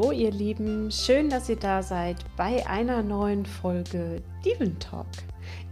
Hallo 0.00 0.12
ihr 0.12 0.30
Lieben, 0.30 0.90
schön, 0.90 1.28
dass 1.28 1.50
ihr 1.50 1.56
da 1.56 1.82
seid 1.82 2.16
bei 2.34 2.66
einer 2.66 3.02
neuen 3.02 3.44
Folge 3.44 4.22
Diven 4.42 4.78
Talk. 4.78 5.06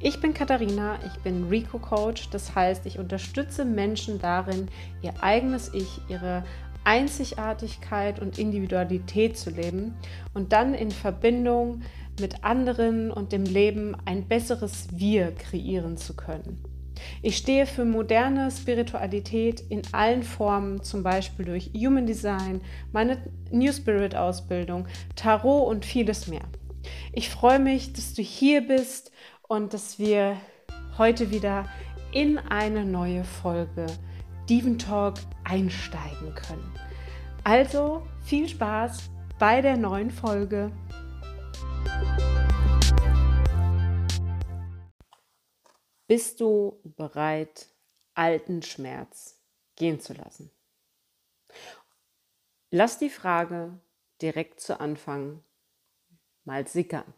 Ich 0.00 0.20
bin 0.20 0.34
Katharina, 0.34 0.98
ich 1.06 1.22
bin 1.22 1.48
Rico 1.48 1.78
Coach, 1.78 2.28
das 2.28 2.54
heißt, 2.54 2.84
ich 2.84 2.98
unterstütze 2.98 3.64
Menschen 3.64 4.18
darin, 4.18 4.68
ihr 5.00 5.14
eigenes 5.22 5.72
Ich, 5.72 6.02
ihre 6.10 6.44
Einzigartigkeit 6.84 8.20
und 8.20 8.38
Individualität 8.38 9.38
zu 9.38 9.48
leben 9.48 9.94
und 10.34 10.52
dann 10.52 10.74
in 10.74 10.90
Verbindung 10.90 11.80
mit 12.20 12.44
anderen 12.44 13.10
und 13.10 13.32
dem 13.32 13.44
Leben 13.44 13.96
ein 14.04 14.28
besseres 14.28 14.88
Wir 14.92 15.34
kreieren 15.34 15.96
zu 15.96 16.14
können. 16.14 16.67
Ich 17.22 17.36
stehe 17.36 17.66
für 17.66 17.84
moderne 17.84 18.50
Spiritualität 18.50 19.60
in 19.68 19.82
allen 19.92 20.22
Formen, 20.22 20.82
zum 20.82 21.02
Beispiel 21.02 21.44
durch 21.44 21.70
Human 21.74 22.06
Design, 22.06 22.60
meine 22.92 23.18
New 23.50 23.72
Spirit 23.72 24.14
Ausbildung, 24.14 24.86
Tarot 25.16 25.68
und 25.68 25.84
vieles 25.84 26.26
mehr. 26.26 26.44
Ich 27.12 27.28
freue 27.28 27.58
mich, 27.58 27.92
dass 27.92 28.14
du 28.14 28.22
hier 28.22 28.66
bist 28.66 29.12
und 29.46 29.74
dass 29.74 29.98
wir 29.98 30.36
heute 30.96 31.30
wieder 31.30 31.66
in 32.12 32.38
eine 32.38 32.84
neue 32.84 33.24
Folge 33.24 33.86
Diven 34.48 34.78
Talk 34.78 35.14
einsteigen 35.44 36.34
können. 36.34 36.72
Also 37.44 38.02
viel 38.24 38.48
Spaß 38.48 39.10
bei 39.38 39.60
der 39.60 39.76
neuen 39.76 40.10
Folge. 40.10 40.72
Bist 46.08 46.40
du 46.40 46.80
bereit, 46.84 47.68
alten 48.14 48.62
Schmerz 48.62 49.38
gehen 49.76 50.00
zu 50.00 50.14
lassen? 50.14 50.50
Lass 52.70 52.98
die 52.98 53.10
Frage 53.10 53.78
direkt 54.22 54.62
zu 54.62 54.80
Anfang 54.80 55.44
mal 56.44 56.66
sickern. 56.66 57.12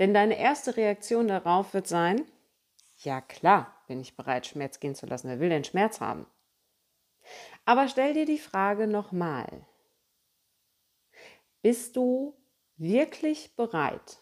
Denn 0.00 0.12
deine 0.12 0.36
erste 0.36 0.76
Reaktion 0.76 1.28
darauf 1.28 1.72
wird 1.72 1.86
sein, 1.86 2.26
ja 2.98 3.20
klar 3.20 3.80
bin 3.86 4.00
ich 4.00 4.16
bereit, 4.16 4.48
Schmerz 4.48 4.80
gehen 4.80 4.96
zu 4.96 5.06
lassen. 5.06 5.28
Wer 5.28 5.38
will 5.38 5.48
denn 5.48 5.62
Schmerz 5.62 6.00
haben? 6.00 6.26
Aber 7.64 7.86
stell 7.86 8.12
dir 8.12 8.26
die 8.26 8.40
Frage 8.40 8.88
nochmal. 8.88 9.64
Bist 11.62 11.94
du 11.94 12.36
wirklich 12.76 13.54
bereit, 13.54 14.18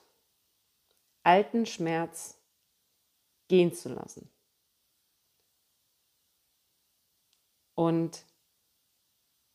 alten 1.23 1.65
Schmerz 1.65 2.36
gehen 3.49 3.73
zu 3.75 3.89
lassen. 3.89 4.31
Und 7.75 8.25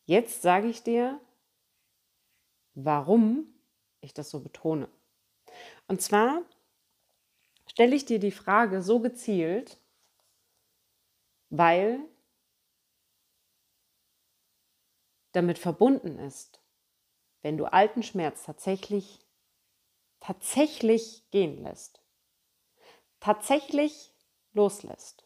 jetzt 0.06 0.42
sage 0.42 0.68
ich 0.68 0.84
dir, 0.84 1.20
warum 2.76 3.54
ich 4.00 4.14
das 4.14 4.30
so 4.30 4.40
betone. 4.40 4.90
Und 5.88 6.02
zwar 6.02 6.44
stelle 7.68 7.96
ich 7.96 8.06
dir 8.06 8.20
die 8.20 8.32
Frage 8.32 8.82
so 8.82 9.00
gezielt, 9.00 9.80
weil 11.50 12.00
damit 15.32 15.58
verbunden 15.58 16.20
ist, 16.20 16.62
wenn 17.42 17.58
du 17.58 17.66
alten 17.66 18.04
Schmerz 18.04 18.44
tatsächlich, 18.44 19.20
tatsächlich 20.20 21.30
gehen 21.32 21.64
lässt, 21.64 22.01
tatsächlich 23.22 24.14
loslässt, 24.52 25.26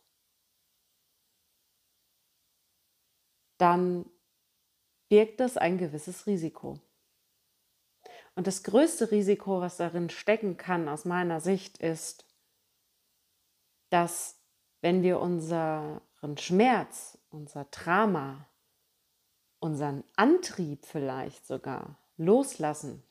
dann 3.57 4.07
birgt 5.09 5.39
das 5.39 5.57
ein 5.57 5.79
gewisses 5.79 6.27
Risiko. 6.27 6.79
Und 8.35 8.47
das 8.47 8.63
größte 8.63 9.11
Risiko, 9.11 9.61
was 9.61 9.77
darin 9.77 10.09
stecken 10.09 10.57
kann, 10.57 10.89
aus 10.89 11.05
meiner 11.05 11.39
Sicht, 11.39 11.77
ist, 11.77 12.25
dass 13.89 14.37
wenn 14.81 15.03
wir 15.03 15.19
unseren 15.21 16.01
Schmerz, 16.37 17.17
unser 17.29 17.63
Drama, 17.65 18.47
unseren 19.59 20.03
Antrieb 20.17 20.85
vielleicht 20.85 21.47
sogar 21.47 21.97
loslassen, 22.17 23.03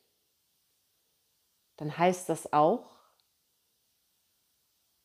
dann 1.76 1.96
heißt 1.96 2.28
das 2.28 2.52
auch, 2.52 2.93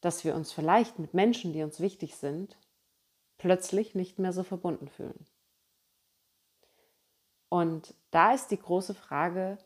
dass 0.01 0.23
wir 0.23 0.35
uns 0.35 0.51
vielleicht 0.51 0.99
mit 0.99 1.13
Menschen, 1.13 1.53
die 1.53 1.63
uns 1.63 1.79
wichtig 1.79 2.15
sind, 2.15 2.57
plötzlich 3.37 3.95
nicht 3.95 4.19
mehr 4.19 4.33
so 4.33 4.43
verbunden 4.43 4.87
fühlen. 4.87 5.25
Und 7.49 7.95
da 8.11 8.33
ist 8.33 8.49
die 8.49 8.59
große 8.59 8.93
Frage, 8.93 9.57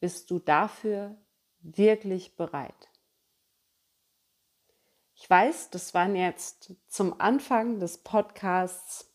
bist 0.00 0.30
du 0.30 0.38
dafür 0.38 1.16
wirklich 1.60 2.36
bereit? 2.36 2.88
Ich 5.14 5.28
weiß, 5.28 5.70
das 5.70 5.94
waren 5.94 6.16
jetzt 6.16 6.74
zum 6.88 7.20
Anfang 7.20 7.78
des 7.78 7.98
Podcasts 7.98 9.08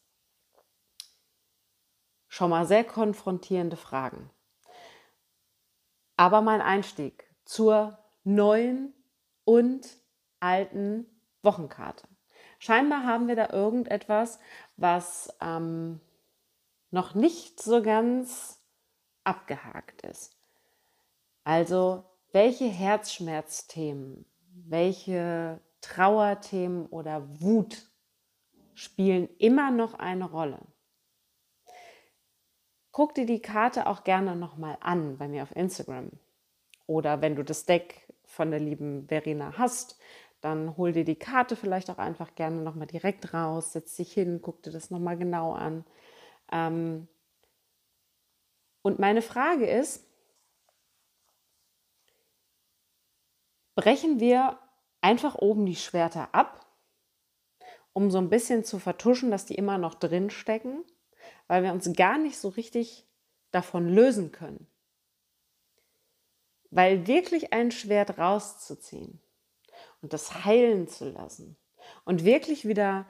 schon 2.28 2.50
mal 2.50 2.66
sehr 2.66 2.84
konfrontierende 2.84 3.78
Fragen. 3.78 4.30
Aber 6.16 6.42
mein 6.42 6.62
Einstieg 6.62 7.30
zur 7.46 7.98
neuen 8.24 8.94
und 9.44 9.88
alten 10.40 11.06
Wochenkarte. 11.44 12.08
Scheinbar 12.60 13.04
haben 13.04 13.28
wir 13.28 13.36
da 13.36 13.50
irgendetwas, 13.52 14.40
was 14.78 15.36
ähm, 15.42 16.00
noch 16.92 17.16
nicht 17.16 17.62
so 17.62 17.82
ganz 17.82 18.62
abgehakt 19.24 20.02
ist. 20.02 20.38
Also 21.44 22.04
welche 22.32 22.66
Herzschmerzthemen, 22.66 24.26
welche 24.50 25.62
Trauerthemen 25.82 26.88
oder 26.88 27.28
Wut 27.40 27.88
spielen 28.74 29.30
immer 29.38 29.72
noch 29.72 29.94
eine 29.94 30.30
Rolle. 30.30 30.60
Guck 32.92 33.14
dir 33.16 33.26
die 33.26 33.42
Karte 33.42 33.86
auch 33.86 34.04
gerne 34.04 34.36
nochmal 34.36 34.78
an 34.82 35.18
bei 35.18 35.28
mir 35.28 35.44
auf 35.44 35.56
Instagram. 35.56 36.12
Oder 36.88 37.22
wenn 37.22 37.36
du 37.36 37.44
das 37.44 37.66
Deck 37.66 38.08
von 38.26 38.50
der 38.50 38.60
lieben 38.60 39.08
Verena 39.08 39.54
hast, 39.58 40.00
dann 40.48 40.78
hol 40.78 40.94
dir 40.94 41.04
die 41.04 41.16
Karte 41.16 41.56
vielleicht 41.56 41.90
auch 41.90 41.98
einfach 41.98 42.34
gerne 42.36 42.62
nochmal 42.62 42.88
direkt 42.88 43.34
raus, 43.34 43.74
setz 43.74 43.96
dich 43.96 44.14
hin, 44.14 44.40
guck 44.42 44.64
dir 44.64 44.72
das 44.72 44.90
nochmal 44.92 45.18
genau 45.18 45.54
an. 45.54 45.84
Ähm 46.52 47.08
und 48.82 49.00
meine 49.00 49.22
Frage 49.22 49.68
ist, 49.68 50.06
brechen 53.76 54.20
wir 54.20 54.58
einfach 55.02 55.36
oben 55.36 55.66
die 55.66 55.76
Schwerter 55.76 56.34
ab, 56.34 56.66
um 57.92 58.10
so 58.10 58.18
ein 58.18 58.30
bisschen 58.30 58.64
zu 58.64 58.80
vertuschen, 58.80 59.32
dass 59.32 59.46
die 59.46 59.56
immer 59.56 59.78
noch 59.78 59.96
drin 59.96 60.30
stecken, 60.30 60.86
weil 61.48 61.64
wir 61.64 61.74
uns 61.74 61.92
gar 61.94 62.18
nicht 62.18 62.38
so 62.38 62.50
richtig 62.50 63.06
davon 63.52 63.90
lösen 63.90 64.32
können. 64.32 64.68
Weil 66.70 67.08
wirklich 67.08 67.54
ein 67.54 67.72
Schwert 67.72 68.18
rauszuziehen, 68.18 69.22
und 70.08 70.14
das 70.14 70.46
heilen 70.46 70.88
zu 70.88 71.10
lassen. 71.10 71.58
Und 72.06 72.24
wirklich 72.24 72.66
wieder 72.66 73.06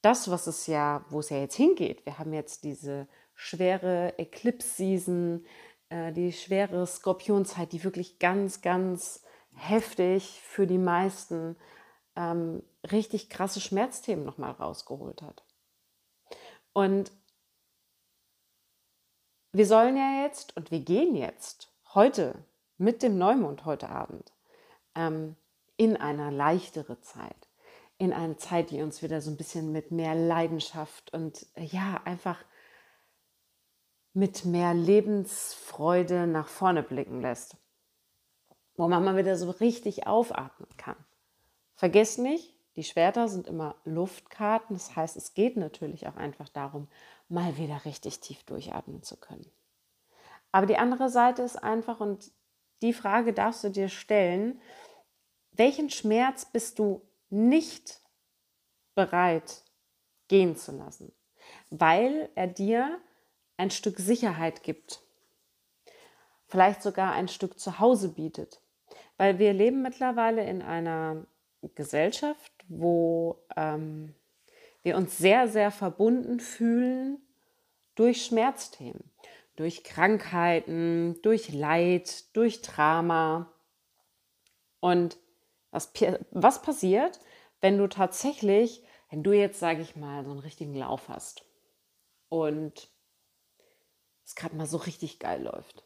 das, 0.00 0.30
was 0.30 0.46
es 0.46 0.66
ja, 0.66 1.04
wo 1.10 1.20
es 1.20 1.28
ja 1.28 1.36
jetzt 1.36 1.56
hingeht. 1.56 2.06
Wir 2.06 2.18
haben 2.18 2.32
jetzt 2.32 2.64
diese 2.64 3.06
schwere 3.34 4.18
Eclipse-Season, 4.18 5.44
äh, 5.90 6.10
die 6.14 6.32
schwere 6.32 6.86
Skorpionzeit, 6.86 7.72
die 7.72 7.84
wirklich 7.84 8.18
ganz, 8.18 8.62
ganz 8.62 9.22
heftig 9.52 10.40
für 10.42 10.66
die 10.66 10.78
meisten 10.78 11.56
ähm, 12.16 12.62
richtig 12.90 13.28
krasse 13.28 13.60
Schmerzthemen 13.60 14.24
nochmal 14.24 14.52
rausgeholt 14.52 15.20
hat. 15.20 15.44
Und 16.72 17.12
wir 19.52 19.66
sollen 19.66 19.98
ja 19.98 20.22
jetzt 20.22 20.56
und 20.56 20.70
wir 20.70 20.80
gehen 20.80 21.14
jetzt 21.14 21.70
heute 21.92 22.42
mit 22.78 23.02
dem 23.02 23.18
Neumond 23.18 23.66
heute 23.66 23.90
Abend 23.90 24.32
ähm, 24.94 25.36
in 25.78 25.96
eine 25.96 26.30
leichtere 26.30 27.00
Zeit, 27.00 27.48
in 27.96 28.12
eine 28.12 28.36
Zeit, 28.36 28.70
die 28.70 28.82
uns 28.82 29.02
wieder 29.02 29.22
so 29.22 29.30
ein 29.30 29.38
bisschen 29.38 29.72
mit 29.72 29.90
mehr 29.90 30.14
Leidenschaft 30.14 31.14
und 31.14 31.46
äh, 31.54 31.64
ja, 31.64 32.02
einfach 32.04 32.44
mit 34.12 34.44
mehr 34.44 34.74
Lebensfreude 34.74 36.26
nach 36.26 36.48
vorne 36.48 36.82
blicken 36.82 37.22
lässt, 37.22 37.56
wo 38.76 38.88
man 38.88 39.04
mal 39.04 39.16
wieder 39.16 39.36
so 39.36 39.50
richtig 39.50 40.06
aufatmen 40.06 40.68
kann. 40.76 40.96
Vergesst 41.76 42.18
nicht, 42.18 42.54
die 42.74 42.82
Schwerter 42.82 43.28
sind 43.28 43.46
immer 43.46 43.76
Luftkarten, 43.84 44.74
das 44.74 44.96
heißt, 44.96 45.16
es 45.16 45.34
geht 45.34 45.56
natürlich 45.56 46.08
auch 46.08 46.16
einfach 46.16 46.48
darum, 46.48 46.88
mal 47.28 47.56
wieder 47.56 47.84
richtig 47.84 48.20
tief 48.20 48.42
durchatmen 48.44 49.02
zu 49.04 49.16
können. 49.16 49.48
Aber 50.50 50.66
die 50.66 50.78
andere 50.78 51.08
Seite 51.08 51.42
ist 51.42 51.56
einfach, 51.56 52.00
und 52.00 52.32
die 52.82 52.92
Frage 52.92 53.32
darfst 53.32 53.62
du 53.62 53.70
dir 53.70 53.88
stellen, 53.88 54.60
welchen 55.58 55.90
Schmerz 55.90 56.46
bist 56.46 56.78
du 56.78 57.02
nicht 57.30 58.00
bereit 58.94 59.62
gehen 60.28 60.56
zu 60.56 60.72
lassen? 60.72 61.12
Weil 61.70 62.30
er 62.34 62.46
dir 62.46 63.00
ein 63.56 63.70
Stück 63.70 63.98
Sicherheit 63.98 64.62
gibt. 64.62 65.02
vielleicht 66.50 66.82
sogar 66.82 67.12
ein 67.12 67.28
Stück 67.28 67.60
zu 67.60 67.78
Hause 67.78 68.08
bietet. 68.08 68.62
Weil 69.18 69.38
wir 69.38 69.52
leben 69.52 69.82
mittlerweile 69.82 70.48
in 70.48 70.62
einer 70.62 71.26
Gesellschaft, 71.74 72.52
wo 72.68 73.44
ähm, 73.54 74.14
wir 74.82 74.96
uns 74.96 75.18
sehr, 75.18 75.48
sehr 75.48 75.70
verbunden 75.70 76.40
fühlen 76.40 77.20
durch 77.96 78.24
Schmerzthemen, 78.24 79.10
durch 79.56 79.84
Krankheiten, 79.84 81.20
durch 81.20 81.52
Leid, 81.52 82.34
durch 82.34 82.62
Drama. 82.62 83.52
Und 84.80 85.18
was, 85.70 85.92
was 86.30 86.62
passiert, 86.62 87.20
wenn 87.60 87.78
du 87.78 87.88
tatsächlich, 87.88 88.82
wenn 89.10 89.22
du 89.22 89.32
jetzt, 89.32 89.60
sage 89.60 89.82
ich 89.82 89.96
mal, 89.96 90.24
so 90.24 90.30
einen 90.30 90.40
richtigen 90.40 90.74
Lauf 90.74 91.08
hast 91.08 91.44
und 92.28 92.90
es 94.24 94.34
gerade 94.34 94.56
mal 94.56 94.66
so 94.66 94.76
richtig 94.76 95.18
geil 95.18 95.42
läuft 95.42 95.84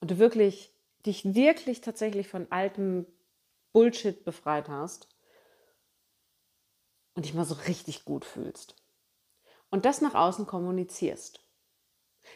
und 0.00 0.10
du 0.10 0.18
wirklich 0.18 0.72
dich 1.04 1.34
wirklich 1.34 1.80
tatsächlich 1.80 2.28
von 2.28 2.50
altem 2.50 3.06
Bullshit 3.72 4.24
befreit 4.24 4.68
hast 4.68 5.08
und 7.14 7.24
dich 7.24 7.34
mal 7.34 7.44
so 7.44 7.54
richtig 7.54 8.04
gut 8.04 8.24
fühlst 8.24 8.76
und 9.70 9.84
das 9.84 10.00
nach 10.00 10.14
außen 10.14 10.46
kommunizierst, 10.46 11.44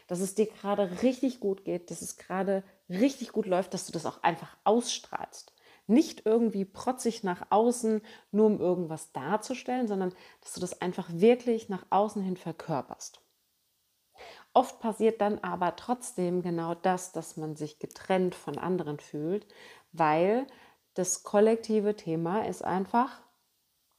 dass 0.09 0.21
es 0.21 0.35
dir 0.35 0.47
gerade 0.47 1.03
richtig 1.03 1.39
gut 1.39 1.65
geht, 1.65 1.91
dass 1.91 2.03
es 2.03 2.17
gerade 2.17 2.65
richtig 2.89 3.31
gut 3.33 3.47
läuft, 3.47 3.75
dass 3.75 3.87
du 3.87 3.93
das 3.93 4.07
auch 4.07 4.23
einfach 4.23 4.57
ausstrahlst. 4.65 5.53
Nicht 5.87 6.27
irgendwie 6.27 6.65
protzig 6.65 7.23
nach 7.23 7.47
außen, 7.51 8.03
nur 8.33 8.47
um 8.47 8.61
irgendwas 8.61 9.13
darzustellen, 9.13 9.87
sondern 9.87 10.15
dass 10.41 10.53
du 10.55 10.61
das 10.61 10.81
einfach 10.81 11.09
wirklich 11.13 11.69
nach 11.69 11.87
außen 11.91 12.23
hin 12.23 12.37
verkörperst. 12.37 13.21
Oft 14.53 14.81
passiert 14.81 15.21
dann 15.21 15.39
aber 15.41 15.77
trotzdem 15.77 16.43
genau 16.43 16.75
das, 16.75 17.13
dass 17.13 17.37
man 17.37 17.57
sich 17.57 17.79
getrennt 17.79 18.35
von 18.35 18.59
anderen 18.59 18.99
fühlt, 18.99 19.47
weil 19.93 20.47
das 20.95 21.23
kollektive 21.23 21.95
Thema 21.95 22.47
ist 22.47 22.65
einfach 22.65 23.21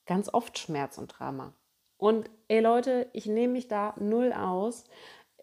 ganz 0.08 0.34
oft 0.34 0.58
Schmerz 0.58 0.98
und 0.98 1.10
Drama. 1.10 1.54
Und 1.98 2.30
ey 2.48 2.60
Leute, 2.60 3.10
ich 3.14 3.28
nehme 3.28 3.54
mich 3.54 3.68
da 3.68 3.94
null 3.98 4.34
aus. 4.34 4.86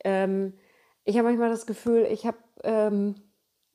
Ähm, 0.04 0.58
ich 1.04 1.16
habe 1.16 1.28
manchmal 1.28 1.50
das 1.50 1.66
Gefühl, 1.66 2.06
ich 2.10 2.26
habe 2.26 2.38
ähm, 2.64 3.14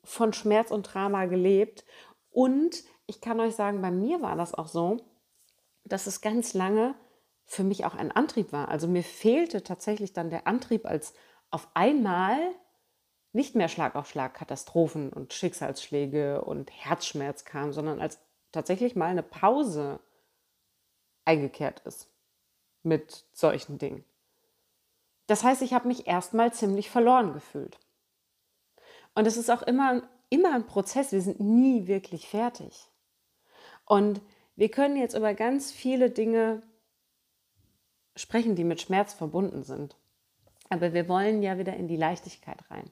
von 0.04 0.32
Schmerz 0.32 0.70
und 0.70 0.82
Drama 0.82 1.26
gelebt. 1.26 1.84
Und 2.30 2.84
ich 3.06 3.20
kann 3.20 3.40
euch 3.40 3.54
sagen, 3.54 3.82
bei 3.82 3.90
mir 3.90 4.22
war 4.22 4.36
das 4.36 4.54
auch 4.54 4.68
so, 4.68 4.98
dass 5.84 6.06
es 6.06 6.20
ganz 6.20 6.54
lange 6.54 6.94
für 7.44 7.64
mich 7.64 7.84
auch 7.84 7.94
ein 7.94 8.12
Antrieb 8.12 8.52
war. 8.52 8.68
Also 8.68 8.86
mir 8.86 9.02
fehlte 9.02 9.62
tatsächlich 9.62 10.12
dann 10.12 10.30
der 10.30 10.46
Antrieb, 10.46 10.86
als 10.86 11.14
auf 11.50 11.68
einmal 11.74 12.38
nicht 13.32 13.54
mehr 13.54 13.68
Schlag 13.68 13.96
auf 13.96 14.08
Schlag 14.08 14.34
Katastrophen 14.34 15.12
und 15.12 15.32
Schicksalsschläge 15.32 16.42
und 16.44 16.70
Herzschmerz 16.70 17.44
kam, 17.44 17.72
sondern 17.72 18.00
als 18.00 18.20
tatsächlich 18.52 18.96
mal 18.96 19.06
eine 19.06 19.22
Pause 19.22 20.00
eingekehrt 21.24 21.80
ist 21.80 22.08
mit 22.82 23.24
solchen 23.32 23.78
Dingen. 23.78 24.04
Das 25.26 25.44
heißt, 25.44 25.62
ich 25.62 25.74
habe 25.74 25.86
mich 25.86 26.06
erstmal 26.06 26.52
ziemlich 26.52 26.90
verloren 26.90 27.32
gefühlt. 27.32 27.78
Und 29.14 29.26
es 29.26 29.36
ist 29.36 29.50
auch 29.50 29.62
immer, 29.62 30.02
immer 30.30 30.54
ein 30.54 30.66
Prozess. 30.66 31.12
Wir 31.12 31.20
sind 31.20 31.40
nie 31.40 31.86
wirklich 31.86 32.28
fertig. 32.28 32.88
Und 33.84 34.22
wir 34.56 34.70
können 34.70 34.96
jetzt 34.96 35.14
über 35.14 35.34
ganz 35.34 35.72
viele 35.72 36.10
Dinge 36.10 36.62
sprechen, 38.16 38.54
die 38.54 38.64
mit 38.64 38.80
Schmerz 38.80 39.12
verbunden 39.12 39.62
sind. 39.62 39.96
Aber 40.68 40.92
wir 40.92 41.08
wollen 41.08 41.42
ja 41.42 41.58
wieder 41.58 41.74
in 41.74 41.88
die 41.88 41.96
Leichtigkeit 41.96 42.58
rein, 42.70 42.90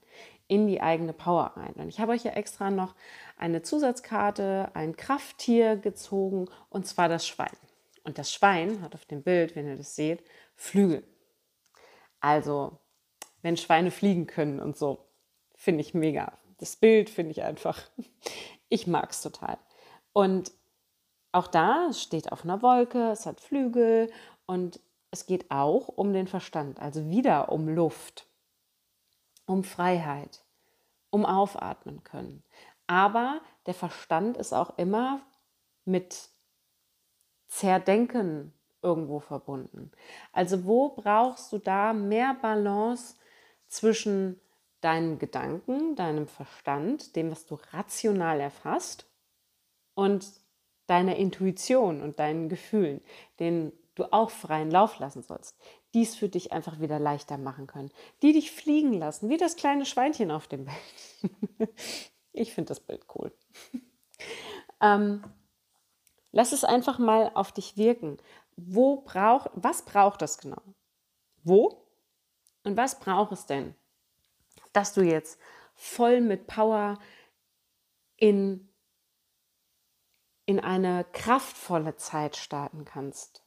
in 0.48 0.66
die 0.66 0.80
eigene 0.80 1.12
Power 1.12 1.52
rein. 1.56 1.74
Und 1.74 1.88
ich 1.88 2.00
habe 2.00 2.12
euch 2.12 2.24
ja 2.24 2.32
extra 2.32 2.70
noch 2.70 2.96
eine 3.36 3.62
Zusatzkarte, 3.62 4.70
ein 4.74 4.96
Krafttier 4.96 5.76
gezogen, 5.76 6.46
und 6.70 6.86
zwar 6.86 7.08
das 7.08 7.26
Schwein. 7.26 7.56
Und 8.02 8.18
das 8.18 8.32
Schwein 8.32 8.82
hat 8.82 8.94
auf 8.94 9.04
dem 9.04 9.22
Bild, 9.22 9.54
wenn 9.54 9.68
ihr 9.68 9.76
das 9.76 9.94
seht, 9.94 10.24
Flügel. 10.56 11.04
Also, 12.18 12.78
wenn 13.42 13.56
Schweine 13.56 13.92
fliegen 13.92 14.26
können 14.26 14.58
und 14.58 14.76
so, 14.76 15.06
finde 15.54 15.82
ich 15.82 15.94
mega. 15.94 16.36
Das 16.58 16.76
Bild 16.76 17.10
finde 17.10 17.32
ich 17.32 17.42
einfach, 17.42 17.80
ich 18.68 18.86
mag 18.86 19.10
es 19.10 19.22
total. 19.22 19.58
Und 20.12 20.52
auch 21.32 21.46
da, 21.46 21.92
steht 21.92 22.32
auf 22.32 22.44
einer 22.44 22.62
Wolke, 22.62 23.10
es 23.10 23.26
hat 23.26 23.40
Flügel 23.40 24.10
und 24.46 24.80
es 25.10 25.26
geht 25.26 25.50
auch 25.50 25.88
um 25.88 26.12
den 26.12 26.26
Verstand, 26.26 26.80
also 26.80 27.08
wieder 27.08 27.50
um 27.50 27.68
Luft, 27.68 28.26
um 29.46 29.64
Freiheit, 29.64 30.42
um 31.10 31.24
aufatmen 31.24 32.04
können. 32.04 32.42
Aber 32.86 33.40
der 33.66 33.74
Verstand 33.74 34.36
ist 34.36 34.52
auch 34.52 34.76
immer 34.78 35.20
mit 35.84 36.30
Zerdenken 37.48 38.52
irgendwo 38.82 39.20
verbunden. 39.20 39.90
Also 40.32 40.64
wo 40.64 40.90
brauchst 40.90 41.52
du 41.52 41.58
da 41.58 41.92
mehr 41.92 42.34
Balance 42.40 43.16
zwischen 43.68 44.40
deinen 44.80 45.18
Gedanken, 45.18 45.96
deinem 45.96 46.26
Verstand, 46.26 47.16
dem, 47.16 47.30
was 47.30 47.46
du 47.46 47.58
rational 47.72 48.40
erfasst 48.40 49.06
und 49.94 50.26
deiner 50.86 51.16
Intuition 51.16 52.00
und 52.00 52.18
deinen 52.18 52.48
Gefühlen, 52.48 53.00
denen 53.40 53.72
du 53.94 54.12
auch 54.12 54.30
freien 54.30 54.70
Lauf 54.70 54.98
lassen 54.98 55.22
sollst, 55.22 55.56
dies 55.94 56.14
für 56.14 56.28
dich 56.28 56.52
einfach 56.52 56.80
wieder 56.80 56.98
leichter 56.98 57.36
machen 57.36 57.66
können, 57.66 57.90
die 58.22 58.32
dich 58.32 58.52
fliegen 58.52 58.92
lassen, 58.92 59.28
wie 59.28 59.36
das 59.36 59.56
kleine 59.56 59.84
Schweinchen 59.84 60.30
auf 60.30 60.46
dem 60.46 60.66
Bild. 60.66 61.68
ich 62.32 62.54
finde 62.54 62.68
das 62.68 62.80
Bild 62.80 63.06
cool. 63.14 63.32
ähm, 64.80 65.24
Lass 66.30 66.52
es 66.52 66.64
einfach 66.64 66.98
mal 66.98 67.30
auf 67.34 67.52
dich 67.52 67.76
wirken. 67.76 68.18
Wo 68.56 69.00
braucht, 69.00 69.50
was 69.54 69.84
braucht 69.84 70.22
das 70.22 70.38
genau? 70.38 70.62
Wo? 71.42 71.84
Und 72.64 72.76
was 72.76 72.98
braucht 72.98 73.32
es 73.32 73.46
denn, 73.46 73.74
dass 74.72 74.94
du 74.94 75.02
jetzt 75.02 75.38
voll 75.74 76.20
mit 76.20 76.46
Power 76.46 76.98
in, 78.16 78.68
in 80.46 80.60
eine 80.60 81.04
kraftvolle 81.12 81.96
Zeit 81.96 82.36
starten 82.36 82.84
kannst? 82.84 83.42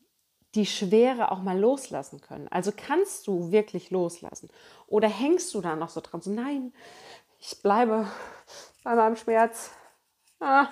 Die 0.56 0.66
Schwere 0.66 1.32
auch 1.32 1.42
mal 1.42 1.58
loslassen 1.58 2.20
können. 2.20 2.48
Also 2.50 2.74
kannst 2.76 3.26
du 3.28 3.52
wirklich 3.52 3.90
loslassen? 3.90 4.50
Oder 4.88 5.08
hängst 5.08 5.54
du 5.54 5.62
da 5.62 5.76
noch 5.76 5.90
so 5.90 6.02
dran? 6.02 6.22
So, 6.22 6.30
nein, 6.30 6.74
ich 7.40 7.62
bleibe 7.62 8.08
bei 8.84 8.96
meinem 8.96 9.16
Schmerz. 9.16 9.72
Ah, 10.40 10.68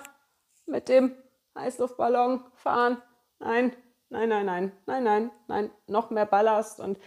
mit 0.66 0.88
dem 0.88 1.14
Heißluftballon 1.56 2.44
fahren. 2.54 3.02
Nein, 3.38 3.76
nein, 4.08 4.28
nein, 4.28 4.46
nein, 4.46 4.72
nein, 4.86 5.04
nein, 5.04 5.30
nein, 5.48 5.70
noch 5.86 6.10
mehr 6.10 6.26
Ballast 6.26 6.80
und 6.80 6.98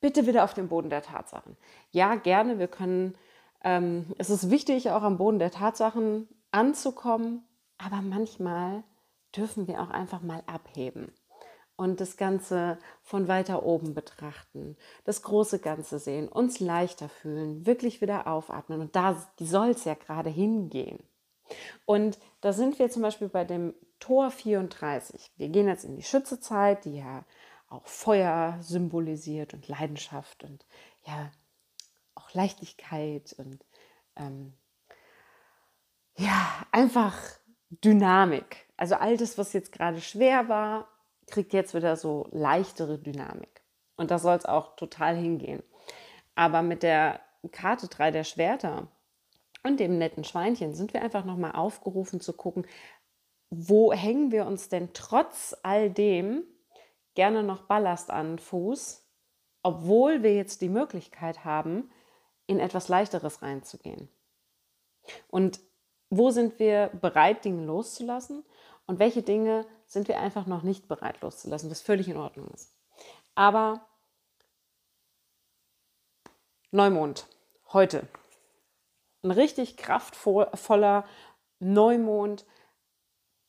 bitte 0.00 0.26
wieder 0.26 0.44
auf 0.44 0.54
den 0.54 0.68
Boden 0.68 0.90
der 0.90 1.02
Tatsachen. 1.02 1.56
Ja, 1.96 2.14
gerne, 2.16 2.58
wir 2.58 2.68
können, 2.68 3.16
ähm, 3.64 4.14
es 4.18 4.28
ist 4.28 4.50
wichtig, 4.50 4.90
auch 4.90 5.00
am 5.00 5.16
Boden 5.16 5.38
der 5.38 5.50
Tatsachen 5.50 6.28
anzukommen, 6.50 7.42
aber 7.78 8.02
manchmal 8.02 8.84
dürfen 9.34 9.66
wir 9.66 9.80
auch 9.80 9.88
einfach 9.88 10.20
mal 10.20 10.42
abheben 10.46 11.10
und 11.76 12.02
das 12.02 12.18
Ganze 12.18 12.76
von 13.00 13.28
weiter 13.28 13.64
oben 13.64 13.94
betrachten, 13.94 14.76
das 15.04 15.22
große 15.22 15.58
Ganze 15.58 15.98
sehen, 15.98 16.28
uns 16.28 16.60
leichter 16.60 17.08
fühlen, 17.08 17.64
wirklich 17.64 18.02
wieder 18.02 18.26
aufatmen. 18.26 18.82
Und 18.82 18.94
da 18.94 19.16
soll 19.40 19.70
es 19.70 19.86
ja 19.86 19.94
gerade 19.94 20.28
hingehen. 20.28 21.02
Und 21.86 22.18
da 22.42 22.52
sind 22.52 22.78
wir 22.78 22.90
zum 22.90 23.00
Beispiel 23.00 23.30
bei 23.30 23.46
dem 23.46 23.72
Tor 24.00 24.30
34. 24.30 25.32
Wir 25.38 25.48
gehen 25.48 25.66
jetzt 25.66 25.86
in 25.86 25.96
die 25.96 26.02
Schützezeit, 26.02 26.84
die 26.84 26.98
ja 26.98 27.24
auch 27.70 27.86
Feuer 27.86 28.58
symbolisiert 28.60 29.54
und 29.54 29.66
Leidenschaft 29.66 30.44
und 30.44 30.66
ja 31.06 31.30
auch 32.16 32.32
Leichtigkeit 32.34 33.34
und 33.38 33.64
ähm, 34.16 34.54
ja 36.16 36.66
einfach 36.72 37.16
Dynamik. 37.70 38.66
Also 38.76 38.96
all 38.96 39.16
das, 39.16 39.38
was 39.38 39.52
jetzt 39.52 39.72
gerade 39.72 40.00
schwer 40.00 40.48
war, 40.48 40.88
kriegt 41.26 41.52
jetzt 41.52 41.74
wieder 41.74 41.96
so 41.96 42.28
leichtere 42.30 42.98
Dynamik. 42.98 43.62
Und 43.96 44.10
da 44.10 44.18
soll 44.18 44.36
es 44.36 44.46
auch 44.46 44.76
total 44.76 45.16
hingehen. 45.16 45.62
Aber 46.34 46.62
mit 46.62 46.82
der 46.82 47.20
Karte 47.52 47.88
3 47.88 48.10
der 48.10 48.24
Schwerter 48.24 48.88
und 49.62 49.80
dem 49.80 49.98
netten 49.98 50.24
Schweinchen 50.24 50.74
sind 50.74 50.92
wir 50.92 51.02
einfach 51.02 51.24
nochmal 51.24 51.52
aufgerufen 51.52 52.20
zu 52.20 52.32
gucken, 52.32 52.66
wo 53.50 53.92
hängen 53.92 54.32
wir 54.32 54.46
uns 54.46 54.68
denn 54.68 54.90
trotz 54.92 55.56
all 55.62 55.90
dem 55.90 56.42
gerne 57.14 57.42
noch 57.42 57.62
Ballast 57.62 58.10
an 58.10 58.32
den 58.32 58.38
Fuß, 58.38 59.04
obwohl 59.62 60.22
wir 60.22 60.34
jetzt 60.34 60.60
die 60.60 60.68
Möglichkeit 60.68 61.44
haben, 61.44 61.90
in 62.46 62.60
etwas 62.60 62.88
leichteres 62.88 63.42
reinzugehen. 63.42 64.08
Und 65.28 65.60
wo 66.10 66.30
sind 66.30 66.58
wir 66.58 66.90
bereit, 67.00 67.44
Dinge 67.44 67.64
loszulassen 67.64 68.44
und 68.86 68.98
welche 68.98 69.22
Dinge 69.22 69.66
sind 69.86 70.08
wir 70.08 70.18
einfach 70.20 70.46
noch 70.46 70.62
nicht 70.62 70.88
bereit 70.88 71.20
loszulassen, 71.20 71.70
was 71.70 71.80
völlig 71.80 72.08
in 72.08 72.16
Ordnung 72.16 72.48
ist. 72.54 72.72
Aber 73.34 73.86
Neumond, 76.70 77.26
heute, 77.72 78.08
ein 79.22 79.30
richtig 79.30 79.76
kraftvoller 79.76 81.04
Neumond, 81.58 82.44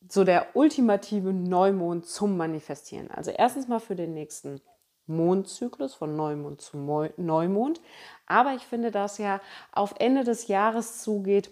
so 0.07 0.23
der 0.23 0.55
ultimative 0.55 1.33
Neumond 1.33 2.05
zum 2.05 2.37
Manifestieren. 2.37 3.11
Also 3.11 3.31
erstens 3.31 3.67
mal 3.67 3.79
für 3.79 3.95
den 3.95 4.13
nächsten 4.13 4.61
Mondzyklus 5.07 5.93
von 5.93 6.15
Neumond 6.15 6.61
zu 6.61 6.77
Neumond. 7.17 7.81
Aber 8.25 8.53
ich 8.53 8.65
finde, 8.65 8.91
dass 8.91 9.17
ja 9.17 9.41
auf 9.71 9.95
Ende 9.99 10.23
des 10.23 10.47
Jahres 10.47 11.01
zugeht, 11.01 11.51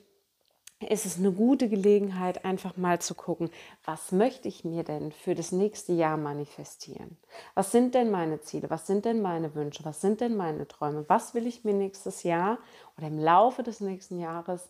ist 0.81 1.05
es 1.05 1.17
eine 1.17 1.31
gute 1.31 1.69
Gelegenheit, 1.69 2.43
einfach 2.43 2.75
mal 2.75 2.99
zu 2.99 3.15
gucken, 3.15 3.49
was 3.85 4.11
möchte 4.11 4.47
ich 4.47 4.65
mir 4.65 4.83
denn 4.83 5.11
für 5.11 5.33
das 5.33 5.51
nächste 5.51 5.93
Jahr 5.93 6.17
manifestieren? 6.17 7.17
Was 7.53 7.71
sind 7.71 7.95
denn 7.95 8.11
meine 8.11 8.41
Ziele? 8.41 8.69
Was 8.69 8.85
sind 8.85 9.05
denn 9.05 9.21
meine 9.21 9.55
Wünsche? 9.55 9.85
Was 9.85 10.01
sind 10.01 10.19
denn 10.19 10.35
meine 10.35 10.67
Träume? 10.67 11.05
Was 11.07 11.33
will 11.33 11.47
ich 11.47 11.63
mir 11.63 11.73
nächstes 11.73 12.23
Jahr 12.23 12.57
oder 12.97 13.07
im 13.07 13.19
Laufe 13.19 13.63
des 13.63 13.79
nächsten 13.79 14.19
Jahres 14.19 14.69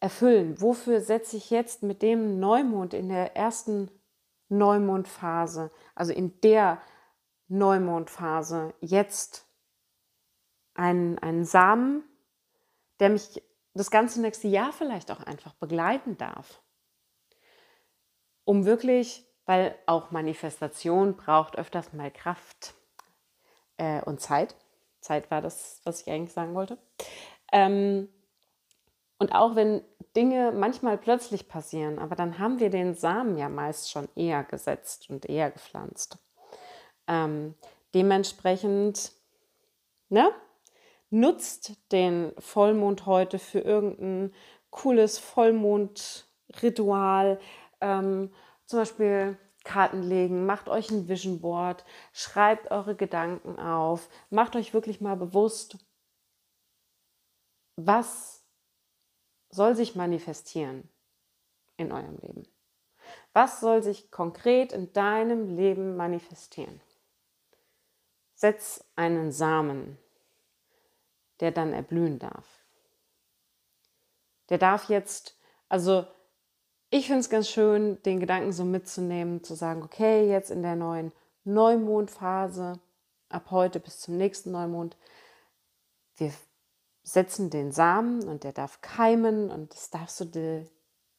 erfüllen? 0.00 0.60
Wofür 0.60 1.00
setze 1.00 1.38
ich 1.38 1.50
jetzt 1.50 1.82
mit 1.82 2.02
dem 2.02 2.38
Neumond 2.38 2.92
in 2.92 3.08
der 3.08 3.36
ersten 3.36 3.90
Neumondphase, 4.50 5.70
also 5.94 6.12
in 6.12 6.40
der 6.42 6.78
Neumondphase, 7.50 8.72
jetzt 8.80 9.46
einen, 10.74 11.18
einen 11.18 11.44
Samen, 11.44 12.04
der 13.00 13.10
mich 13.10 13.42
das 13.74 13.90
ganze 13.90 14.20
nächste 14.20 14.48
Jahr 14.48 14.72
vielleicht 14.72 15.10
auch 15.10 15.20
einfach 15.20 15.54
begleiten 15.54 16.16
darf. 16.16 16.62
Um 18.44 18.64
wirklich, 18.64 19.26
weil 19.46 19.76
auch 19.86 20.10
Manifestation 20.10 21.16
braucht 21.16 21.56
öfters 21.56 21.92
mal 21.92 22.10
Kraft 22.10 22.74
äh, 23.76 24.00
und 24.02 24.20
Zeit. 24.20 24.54
Zeit 25.00 25.30
war 25.30 25.40
das, 25.40 25.80
was 25.84 26.02
ich 26.02 26.10
eigentlich 26.10 26.32
sagen 26.32 26.54
wollte. 26.54 26.78
Ähm, 27.52 28.08
und 29.18 29.32
auch 29.32 29.56
wenn 29.56 29.82
Dinge 30.16 30.52
manchmal 30.52 30.98
plötzlich 30.98 31.48
passieren, 31.48 31.98
aber 31.98 32.16
dann 32.16 32.38
haben 32.38 32.60
wir 32.60 32.70
den 32.70 32.94
Samen 32.94 33.36
ja 33.36 33.48
meist 33.48 33.90
schon 33.90 34.08
eher 34.14 34.44
gesetzt 34.44 35.10
und 35.10 35.26
eher 35.26 35.50
gepflanzt. 35.50 36.18
Ähm, 37.10 37.54
dementsprechend, 37.92 39.12
ne? 40.08 40.32
nutzt 41.10 41.72
den 41.90 42.32
Vollmond 42.38 43.04
heute 43.04 43.38
für 43.40 43.58
irgendein 43.58 44.32
cooles 44.70 45.18
Vollmondritual. 45.18 47.40
Ähm, 47.80 48.32
zum 48.64 48.78
Beispiel 48.78 49.36
Karten 49.64 50.04
legen, 50.04 50.46
macht 50.46 50.68
euch 50.68 50.88
ein 50.90 51.08
Vision 51.08 51.40
Board, 51.40 51.84
schreibt 52.12 52.70
eure 52.70 52.94
Gedanken 52.94 53.58
auf, 53.58 54.08
macht 54.30 54.54
euch 54.54 54.72
wirklich 54.72 55.00
mal 55.00 55.16
bewusst, 55.16 55.78
was 57.76 58.44
soll 59.50 59.74
sich 59.74 59.96
manifestieren 59.96 60.88
in 61.76 61.90
eurem 61.92 62.18
Leben? 62.18 62.44
Was 63.32 63.58
soll 63.60 63.82
sich 63.82 64.12
konkret 64.12 64.72
in 64.72 64.92
deinem 64.92 65.56
Leben 65.56 65.96
manifestieren? 65.96 66.80
Setz 68.40 68.84
einen 68.96 69.32
Samen 69.32 69.98
der 71.40 71.50
dann 71.50 71.72
erblühen 71.72 72.18
darf. 72.18 72.46
Der 74.50 74.58
darf 74.58 74.88
jetzt, 74.88 75.36
also 75.68 76.06
ich 76.90 77.06
finde 77.06 77.20
es 77.20 77.30
ganz 77.30 77.48
schön, 77.48 78.02
den 78.02 78.20
Gedanken 78.20 78.52
so 78.52 78.64
mitzunehmen, 78.64 79.42
zu 79.42 79.54
sagen, 79.54 79.82
okay, 79.82 80.28
jetzt 80.28 80.50
in 80.50 80.62
der 80.62 80.76
neuen 80.76 81.12
Neumondphase, 81.44 82.78
ab 83.28 83.50
heute 83.50 83.80
bis 83.80 84.00
zum 84.00 84.16
nächsten 84.16 84.50
Neumond, 84.50 84.96
wir 86.16 86.32
setzen 87.02 87.48
den 87.48 87.72
Samen 87.72 88.24
und 88.28 88.44
der 88.44 88.52
darf 88.52 88.80
keimen 88.82 89.50
und 89.50 89.72
das 89.72 89.90
darf 89.90 90.10
so 90.10 90.24
die, 90.24 90.68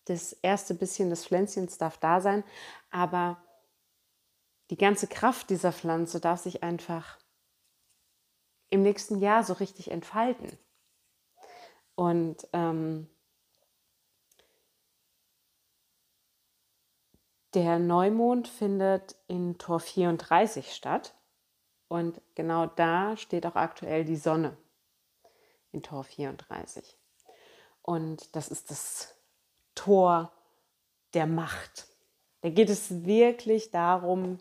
das 0.06 0.34
erste 0.34 0.74
bisschen 0.74 1.10
des 1.10 1.26
Pflänzchens 1.26 1.78
darf 1.78 1.98
da 1.98 2.22
sein, 2.22 2.44
aber 2.92 3.42
die 4.72 4.78
ganze 4.78 5.08
Kraft 5.08 5.50
dieser 5.50 5.74
Pflanze 5.74 6.22
darf 6.22 6.40
sich 6.40 6.64
einfach 6.64 7.20
im 8.70 8.84
nächsten 8.84 9.20
Jahr 9.20 9.44
so 9.44 9.52
richtig 9.52 9.92
entfalten. 9.92 10.58
Und 11.96 12.48
ähm, 12.54 13.10
der 17.54 17.80
Neumond 17.80 18.48
findet 18.48 19.18
in 19.28 19.58
Tor 19.58 19.82
34 19.82 20.74
statt. 20.74 21.16
Und 21.90 22.22
genau 22.36 22.66
da 22.66 23.18
steht 23.18 23.46
auch 23.46 23.56
aktuell 23.56 24.06
die 24.06 24.16
Sonne 24.16 24.56
in 25.74 25.84
Tor 25.84 26.06
34. 26.06 26.98
Und 27.82 28.34
das 28.38 28.48
ist 28.48 28.72
das 28.72 29.16
Tor 29.76 30.32
der 31.14 31.28
Macht. 31.28 31.88
Da 32.40 32.50
geht 32.50 32.70
es 32.70 33.04
wirklich 33.04 33.72
darum, 33.72 34.40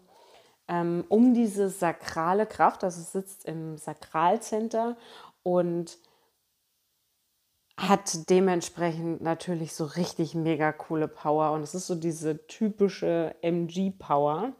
ähm, 0.70 1.04
um 1.08 1.34
diese 1.34 1.68
sakrale 1.68 2.46
Kraft. 2.46 2.84
Also 2.84 3.02
sitzt 3.02 3.44
im 3.44 3.76
Sakralcenter 3.76 4.96
und 5.42 5.98
hat 7.76 8.30
dementsprechend 8.30 9.20
natürlich 9.20 9.74
so 9.74 9.84
richtig 9.84 10.34
mega 10.34 10.72
coole 10.72 11.08
Power. 11.08 11.52
Und 11.52 11.62
es 11.62 11.74
ist 11.74 11.88
so 11.88 11.94
diese 11.96 12.46
typische 12.46 13.34
MG-Power. 13.42 14.52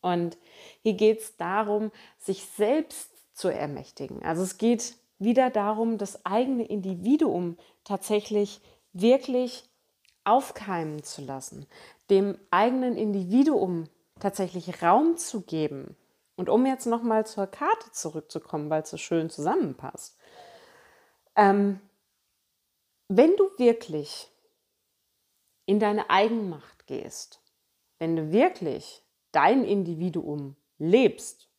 Und 0.00 0.36
hier 0.82 0.94
geht 0.94 1.20
es 1.20 1.36
darum, 1.36 1.92
sich 2.18 2.44
selbst 2.44 3.10
zu 3.34 3.48
ermächtigen. 3.48 4.22
Also 4.22 4.42
es 4.42 4.58
geht 4.58 4.96
wieder 5.18 5.48
darum, 5.48 5.96
das 5.96 6.26
eigene 6.26 6.64
Individuum 6.64 7.56
tatsächlich 7.84 8.60
wirklich 8.92 9.68
aufkeimen 10.24 11.02
zu 11.02 11.22
lassen, 11.22 11.66
dem 12.10 12.36
eigenen 12.50 12.96
Individuum 12.96 13.88
tatsächlich 14.24 14.82
Raum 14.82 15.18
zu 15.18 15.42
geben. 15.42 15.96
Und 16.34 16.48
um 16.48 16.64
jetzt 16.64 16.86
nochmal 16.86 17.26
zur 17.26 17.46
Karte 17.46 17.92
zurückzukommen, 17.92 18.70
weil 18.70 18.82
es 18.82 18.90
so 18.90 18.96
schön 18.96 19.28
zusammenpasst. 19.28 20.16
Ähm, 21.36 21.78
wenn 23.08 23.36
du 23.36 23.50
wirklich 23.58 24.30
in 25.66 25.78
deine 25.78 26.08
Eigenmacht 26.08 26.86
gehst, 26.86 27.40
wenn 27.98 28.16
du 28.16 28.32
wirklich 28.32 29.02
dein 29.30 29.62
Individuum 29.62 30.56
lebst, 30.78 31.50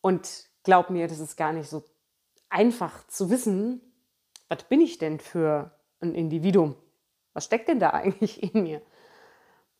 und 0.00 0.48
glaub 0.62 0.88
mir, 0.88 1.06
das 1.06 1.18
ist 1.18 1.36
gar 1.36 1.52
nicht 1.52 1.68
so 1.68 1.84
einfach 2.48 3.06
zu 3.08 3.28
wissen, 3.28 3.82
was 4.48 4.64
bin 4.64 4.80
ich 4.80 4.96
denn 4.96 5.20
für 5.20 5.78
ein 6.00 6.14
Individuum? 6.14 6.76
Was 7.34 7.44
steckt 7.44 7.68
denn 7.68 7.78
da 7.78 7.90
eigentlich 7.92 8.42
in 8.42 8.62
mir? 8.62 8.80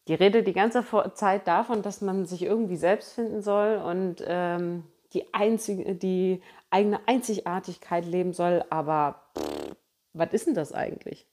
Die 0.09 0.15
Rede 0.15 0.43
die 0.43 0.55
ganze 0.55 0.85
Zeit 1.15 1.47
davon, 1.47 1.83
dass 1.83 2.01
man 2.01 2.25
sich 2.25 2.43
irgendwie 2.43 2.77
selbst 2.77 3.13
finden 3.13 3.43
soll 3.43 3.77
und 3.77 4.25
ähm, 4.27 4.85
die, 5.13 5.33
einzige, 5.35 5.95
die 5.95 6.43
eigene 6.71 7.07
Einzigartigkeit 7.07 8.07
leben 8.07 8.33
soll. 8.33 8.65
Aber 8.71 9.23
pff, 9.39 9.77
was 10.15 10.33
ist 10.33 10.47
denn 10.47 10.55
das 10.55 10.73
eigentlich? 10.73 11.27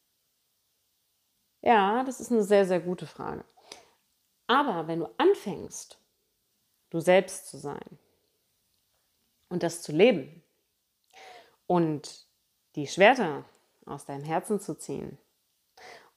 Ja, 1.62 2.04
das 2.04 2.20
ist 2.20 2.32
eine 2.32 2.44
sehr, 2.44 2.66
sehr 2.66 2.82
gute 2.82 3.08
Frage. 3.08 3.46
Aber 4.48 4.88
wenn 4.88 5.00
du 5.00 5.10
anfängst, 5.18 5.98
du 6.90 7.00
selbst 7.00 7.48
zu 7.48 7.58
sein 7.58 7.98
und 9.48 9.64
das 9.64 9.82
zu 9.82 9.94
leben 9.94 10.44
und 11.66 12.28
die 12.76 12.88
Schwerter 12.88 13.46
aus 13.86 14.06
deinem 14.06 14.26
Herzen 14.26 14.60
zu 14.60 14.78
ziehen 14.78 15.18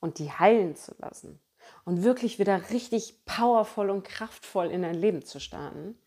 und 0.00 0.18
die 0.18 0.30
heilen 0.30 0.74
zu 0.74 0.94
lassen 0.98 1.40
und 1.88 2.04
wirklich 2.04 2.38
wieder 2.38 2.68
richtig 2.68 3.24
powervoll 3.24 3.88
und 3.88 4.04
kraftvoll 4.04 4.66
in 4.66 4.82
dein 4.82 4.94
Leben 4.94 5.24
zu 5.24 5.40
starten, 5.40 5.98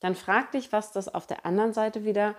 dann 0.00 0.14
frag 0.14 0.52
dich, 0.52 0.72
was 0.72 0.92
das 0.92 1.08
auf 1.08 1.26
der 1.26 1.46
anderen 1.46 1.72
Seite 1.72 2.04
wieder 2.04 2.34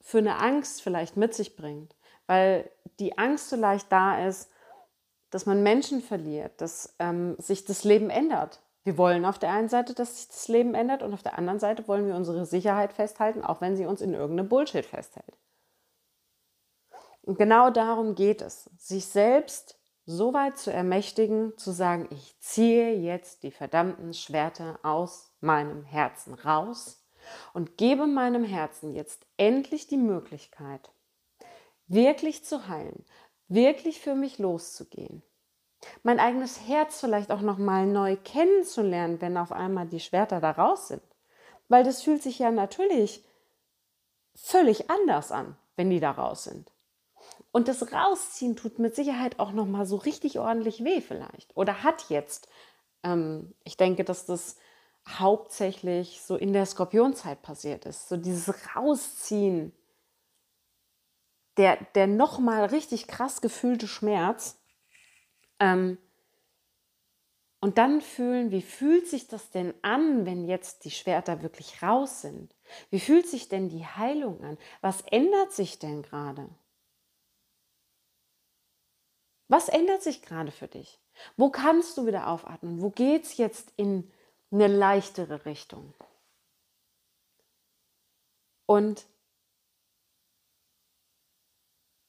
für 0.00 0.18
eine 0.18 0.40
Angst 0.40 0.82
vielleicht 0.82 1.16
mit 1.16 1.32
sich 1.32 1.54
bringt. 1.54 1.94
Weil 2.26 2.68
die 2.98 3.18
Angst 3.18 3.50
so 3.50 3.54
leicht 3.54 3.92
da 3.92 4.26
ist, 4.26 4.50
dass 5.30 5.46
man 5.46 5.62
Menschen 5.62 6.02
verliert, 6.02 6.60
dass 6.60 6.96
ähm, 6.98 7.36
sich 7.38 7.64
das 7.64 7.84
Leben 7.84 8.10
ändert. 8.10 8.60
Wir 8.82 8.98
wollen 8.98 9.24
auf 9.24 9.38
der 9.38 9.52
einen 9.52 9.68
Seite, 9.68 9.94
dass 9.94 10.16
sich 10.16 10.26
das 10.26 10.48
Leben 10.48 10.74
ändert 10.74 11.04
und 11.04 11.14
auf 11.14 11.22
der 11.22 11.38
anderen 11.38 11.60
Seite 11.60 11.86
wollen 11.86 12.08
wir 12.08 12.16
unsere 12.16 12.46
Sicherheit 12.46 12.94
festhalten, 12.94 13.44
auch 13.44 13.60
wenn 13.60 13.76
sie 13.76 13.86
uns 13.86 14.00
in 14.00 14.12
irgendeinem 14.12 14.48
Bullshit 14.48 14.84
festhält. 14.84 15.38
Und 17.22 17.38
genau 17.38 17.70
darum 17.70 18.16
geht 18.16 18.42
es, 18.42 18.64
sich 18.76 19.06
selbst 19.06 19.78
so 20.06 20.32
weit 20.32 20.56
zu 20.58 20.72
ermächtigen, 20.72 21.56
zu 21.58 21.72
sagen, 21.72 22.08
ich 22.10 22.38
ziehe 22.40 22.94
jetzt 22.94 23.42
die 23.42 23.50
verdammten 23.50 24.14
Schwerter 24.14 24.78
aus 24.82 25.32
meinem 25.40 25.84
Herzen 25.84 26.34
raus 26.34 27.04
und 27.52 27.76
gebe 27.76 28.06
meinem 28.06 28.44
Herzen 28.44 28.94
jetzt 28.94 29.26
endlich 29.36 29.88
die 29.88 29.96
Möglichkeit, 29.96 30.90
wirklich 31.88 32.44
zu 32.44 32.68
heilen, 32.68 33.04
wirklich 33.48 34.00
für 34.00 34.14
mich 34.14 34.38
loszugehen. 34.38 35.22
Mein 36.02 36.20
eigenes 36.20 36.66
Herz 36.66 37.00
vielleicht 37.00 37.30
auch 37.30 37.42
noch 37.42 37.58
mal 37.58 37.86
neu 37.86 38.16
kennenzulernen, 38.16 39.20
wenn 39.20 39.36
auf 39.36 39.52
einmal 39.52 39.86
die 39.86 40.00
Schwerter 40.00 40.40
da 40.40 40.52
raus 40.52 40.88
sind, 40.88 41.02
weil 41.68 41.84
das 41.84 42.02
fühlt 42.02 42.22
sich 42.22 42.38
ja 42.38 42.50
natürlich 42.50 43.24
völlig 44.34 44.88
anders 44.88 45.32
an 45.32 45.56
wenn 45.76 45.90
die 45.90 46.00
da 46.00 46.10
raus 46.10 46.44
sind. 46.44 46.72
Und 47.56 47.68
das 47.68 47.90
Rausziehen 47.90 48.54
tut 48.54 48.78
mit 48.78 48.94
Sicherheit 48.94 49.40
auch 49.40 49.50
noch 49.50 49.64
mal 49.64 49.86
so 49.86 49.96
richtig 49.96 50.38
ordentlich 50.38 50.84
weh 50.84 51.00
vielleicht. 51.00 51.56
Oder 51.56 51.82
hat 51.82 52.10
jetzt. 52.10 52.50
Ähm, 53.02 53.54
ich 53.64 53.78
denke, 53.78 54.04
dass 54.04 54.26
das 54.26 54.58
hauptsächlich 55.08 56.20
so 56.20 56.36
in 56.36 56.52
der 56.52 56.66
Skorpionzeit 56.66 57.40
passiert 57.40 57.86
ist. 57.86 58.10
So 58.10 58.18
dieses 58.18 58.76
Rausziehen, 58.76 59.72
der, 61.56 61.78
der 61.94 62.06
noch 62.06 62.38
mal 62.40 62.66
richtig 62.66 63.06
krass 63.06 63.40
gefühlte 63.40 63.88
Schmerz. 63.88 64.60
Ähm, 65.58 65.96
und 67.60 67.78
dann 67.78 68.02
fühlen, 68.02 68.50
wie 68.50 68.60
fühlt 68.60 69.08
sich 69.08 69.28
das 69.28 69.48
denn 69.48 69.72
an, 69.80 70.26
wenn 70.26 70.46
jetzt 70.46 70.84
die 70.84 70.90
Schwerter 70.90 71.40
wirklich 71.40 71.82
raus 71.82 72.20
sind? 72.20 72.54
Wie 72.90 73.00
fühlt 73.00 73.26
sich 73.26 73.48
denn 73.48 73.70
die 73.70 73.86
Heilung 73.86 74.44
an? 74.44 74.58
Was 74.82 75.00
ändert 75.10 75.52
sich 75.52 75.78
denn 75.78 76.02
gerade? 76.02 76.50
Was 79.48 79.68
ändert 79.68 80.02
sich 80.02 80.22
gerade 80.22 80.50
für 80.50 80.68
dich? 80.68 80.98
Wo 81.36 81.50
kannst 81.50 81.96
du 81.96 82.06
wieder 82.06 82.28
aufatmen? 82.28 82.80
Wo 82.80 82.90
geht 82.90 83.24
es 83.24 83.36
jetzt 83.36 83.72
in 83.76 84.10
eine 84.50 84.66
leichtere 84.66 85.46
Richtung? 85.46 85.94
Und 88.66 89.06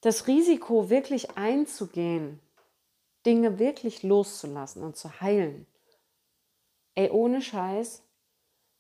das 0.01 0.27
Risiko 0.27 0.89
wirklich 0.89 1.37
einzugehen, 1.37 2.39
Dinge 3.25 3.59
wirklich 3.59 4.03
loszulassen 4.03 4.83
und 4.83 4.95
zu 4.95 5.21
heilen, 5.21 5.67
ey, 6.95 7.09
ohne 7.11 7.41
Scheiß, 7.41 8.03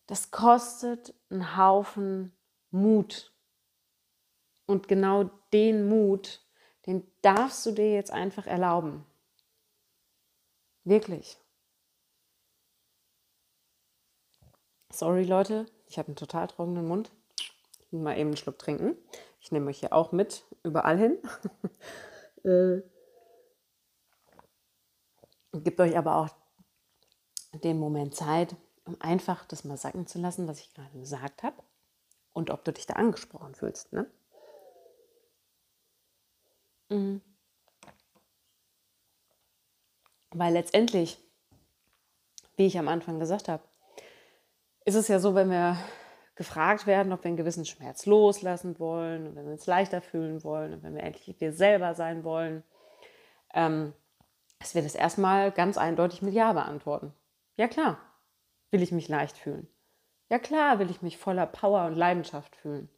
das 0.07 0.31
kostet 0.31 1.13
einen 1.29 1.57
Haufen 1.57 2.35
Mut. 2.71 3.33
Und 4.65 4.87
genau 4.87 5.25
den 5.53 5.87
Mut, 5.87 6.46
den 6.87 7.05
darfst 7.21 7.65
du 7.65 7.71
dir 7.71 7.93
jetzt 7.93 8.11
einfach 8.11 8.47
erlauben. 8.47 9.05
Wirklich. 10.85 11.37
Sorry 14.91 15.25
Leute, 15.25 15.67
ich 15.87 15.99
habe 15.99 16.07
einen 16.07 16.15
total 16.15 16.47
trockenen 16.47 16.87
Mund. 16.87 17.11
Mal 17.91 18.17
eben 18.17 18.29
einen 18.29 18.37
Schluck 18.37 18.57
trinken. 18.57 18.97
Ich 19.41 19.51
nehme 19.51 19.69
euch 19.69 19.79
hier 19.79 19.93
auch 19.93 20.11
mit, 20.11 20.43
überall 20.63 20.97
hin. 20.97 21.17
äh, 22.43 22.81
gibt 25.59 25.79
euch 25.79 25.97
aber 25.97 26.15
auch 26.15 26.29
den 27.63 27.79
Moment 27.79 28.15
Zeit, 28.15 28.55
um 28.85 28.99
einfach 28.99 29.45
das 29.45 29.63
mal 29.63 29.77
sacken 29.77 30.07
zu 30.07 30.19
lassen, 30.19 30.47
was 30.47 30.59
ich 30.59 30.73
gerade 30.73 30.97
gesagt 30.97 31.43
habe 31.43 31.61
und 32.33 32.49
ob 32.49 32.63
du 32.63 32.73
dich 32.73 32.85
da 32.85 32.93
angesprochen 32.93 33.55
fühlst. 33.55 33.93
Ne? 33.93 34.09
Mhm. 36.89 37.21
Weil 40.31 40.53
letztendlich, 40.53 41.17
wie 42.55 42.67
ich 42.67 42.77
am 42.77 42.87
Anfang 42.87 43.19
gesagt 43.19 43.47
habe, 43.47 43.63
ist 44.85 44.95
es 44.95 45.07
ja 45.07 45.19
so, 45.19 45.35
wenn 45.35 45.49
wir 45.49 45.77
gefragt 46.35 46.85
werden, 46.85 47.11
ob 47.11 47.23
wir 47.23 47.29
einen 47.29 47.37
gewissen 47.37 47.65
Schmerz 47.65 48.05
loslassen 48.05 48.79
wollen 48.79 49.27
und 49.27 49.35
wenn 49.35 49.45
wir 49.45 49.53
uns 49.53 49.65
leichter 49.65 50.01
fühlen 50.01 50.43
wollen 50.43 50.73
und 50.73 50.83
wenn 50.83 50.95
wir 50.95 51.03
endlich 51.03 51.39
wir 51.39 51.51
selber 51.51 51.95
sein 51.95 52.23
wollen, 52.23 52.63
ähm, 53.53 53.93
dass 54.59 54.75
wir 54.75 54.83
das 54.83 54.95
erstmal 54.95 55.51
ganz 55.51 55.77
eindeutig 55.77 56.21
mit 56.21 56.33
Ja 56.33 56.53
beantworten. 56.53 57.13
Ja 57.55 57.67
klar, 57.67 57.97
will 58.71 58.83
ich 58.83 58.91
mich 58.91 59.07
leicht 59.07 59.37
fühlen. 59.37 59.67
Ja 60.29 60.39
klar, 60.39 60.79
will 60.79 60.91
ich 60.91 61.01
mich 61.01 61.17
voller 61.17 61.47
Power 61.47 61.85
und 61.85 61.95
Leidenschaft 61.95 62.55
fühlen. 62.55 62.89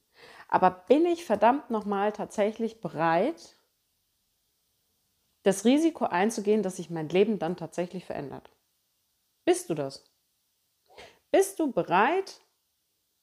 Aber 0.48 0.72
bin 0.72 1.06
ich 1.06 1.26
verdammt 1.26 1.70
nochmal 1.70 2.12
tatsächlich 2.12 2.82
bereit, 2.82 3.56
das 5.44 5.66
Risiko 5.66 6.06
einzugehen, 6.06 6.64
dass 6.64 6.78
sich 6.78 6.90
mein 6.90 7.10
Leben 7.10 7.40
dann 7.40 7.58
tatsächlich 7.58 8.06
verändert? 8.06 8.50
Bist 9.46 9.70
du 9.70 9.76
das? 9.76 10.06
Bist 11.32 11.60
du 11.60 11.72
bereit, 11.72 12.42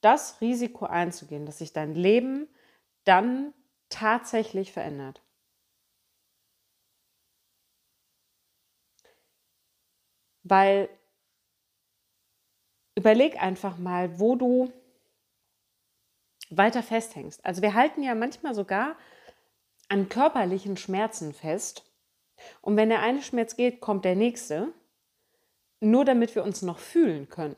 das 0.01 0.41
Risiko 0.41 0.85
einzugehen, 0.85 1.45
dass 1.45 1.59
sich 1.59 1.73
dein 1.73 1.95
Leben 1.95 2.47
dann 3.05 3.53
tatsächlich 3.89 4.71
verändert? 4.73 5.23
Weil 10.43 10.89
überleg 12.95 13.41
einfach 13.41 13.77
mal, 13.77 14.19
wo 14.19 14.35
du 14.35 14.71
weiter 16.49 16.83
festhängst. 16.83 17.45
Also 17.45 17.61
wir 17.61 17.73
halten 17.73 18.03
ja 18.03 18.15
manchmal 18.15 18.53
sogar 18.55 18.95
an 19.89 20.09
körperlichen 20.09 20.77
Schmerzen 20.77 21.33
fest. 21.33 21.86
Und 22.61 22.77
wenn 22.77 22.89
der 22.89 23.01
eine 23.01 23.21
Schmerz 23.21 23.55
geht, 23.55 23.81
kommt 23.81 24.05
der 24.05 24.15
nächste, 24.15 24.73
nur 25.79 26.05
damit 26.05 26.35
wir 26.35 26.43
uns 26.43 26.61
noch 26.61 26.79
fühlen 26.79 27.29
können. 27.29 27.55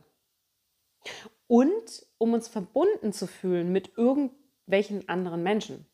Und 1.47 2.05
um 2.17 2.33
uns 2.33 2.47
verbunden 2.47 3.13
zu 3.13 3.27
fühlen 3.27 3.71
mit 3.71 3.97
irgendwelchen 3.97 5.07
anderen 5.09 5.43
Menschen. 5.43 5.85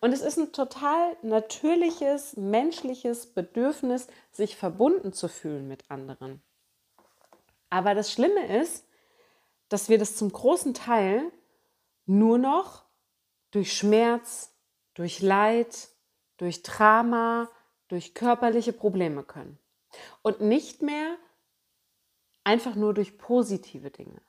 Und 0.00 0.12
es 0.12 0.22
ist 0.22 0.38
ein 0.38 0.52
total 0.52 1.16
natürliches, 1.22 2.36
menschliches 2.36 3.26
Bedürfnis, 3.26 4.06
sich 4.30 4.56
verbunden 4.56 5.12
zu 5.12 5.28
fühlen 5.28 5.68
mit 5.68 5.90
anderen. 5.90 6.42
Aber 7.70 7.94
das 7.94 8.10
Schlimme 8.10 8.60
ist, 8.60 8.86
dass 9.68 9.88
wir 9.90 9.98
das 9.98 10.16
zum 10.16 10.32
großen 10.32 10.72
Teil 10.72 11.30
nur 12.06 12.38
noch 12.38 12.84
durch 13.50 13.76
Schmerz, 13.76 14.54
durch 14.94 15.20
Leid, 15.20 15.88
durch 16.38 16.62
Drama, 16.62 17.50
durch 17.88 18.14
körperliche 18.14 18.72
Probleme 18.72 19.22
können. 19.22 19.58
Und 20.22 20.40
nicht 20.40 20.82
mehr 20.82 21.16
einfach 22.44 22.74
nur 22.74 22.94
durch 22.94 23.18
positive 23.18 23.90
Dinge. 23.90 24.20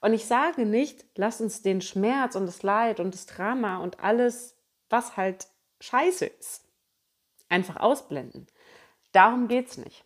Und 0.00 0.12
ich 0.12 0.26
sage 0.26 0.66
nicht, 0.66 1.04
lass 1.14 1.40
uns 1.40 1.62
den 1.62 1.80
Schmerz 1.80 2.34
und 2.34 2.46
das 2.46 2.62
Leid 2.62 3.00
und 3.00 3.14
das 3.14 3.26
Drama 3.26 3.78
und 3.78 4.00
alles 4.00 4.56
was 4.90 5.16
halt 5.16 5.46
scheiße 5.80 6.26
ist. 6.26 6.64
Einfach 7.48 7.76
ausblenden. 7.76 8.46
Darum 9.12 9.48
geht 9.48 9.68
es 9.68 9.78
nicht. 9.78 10.04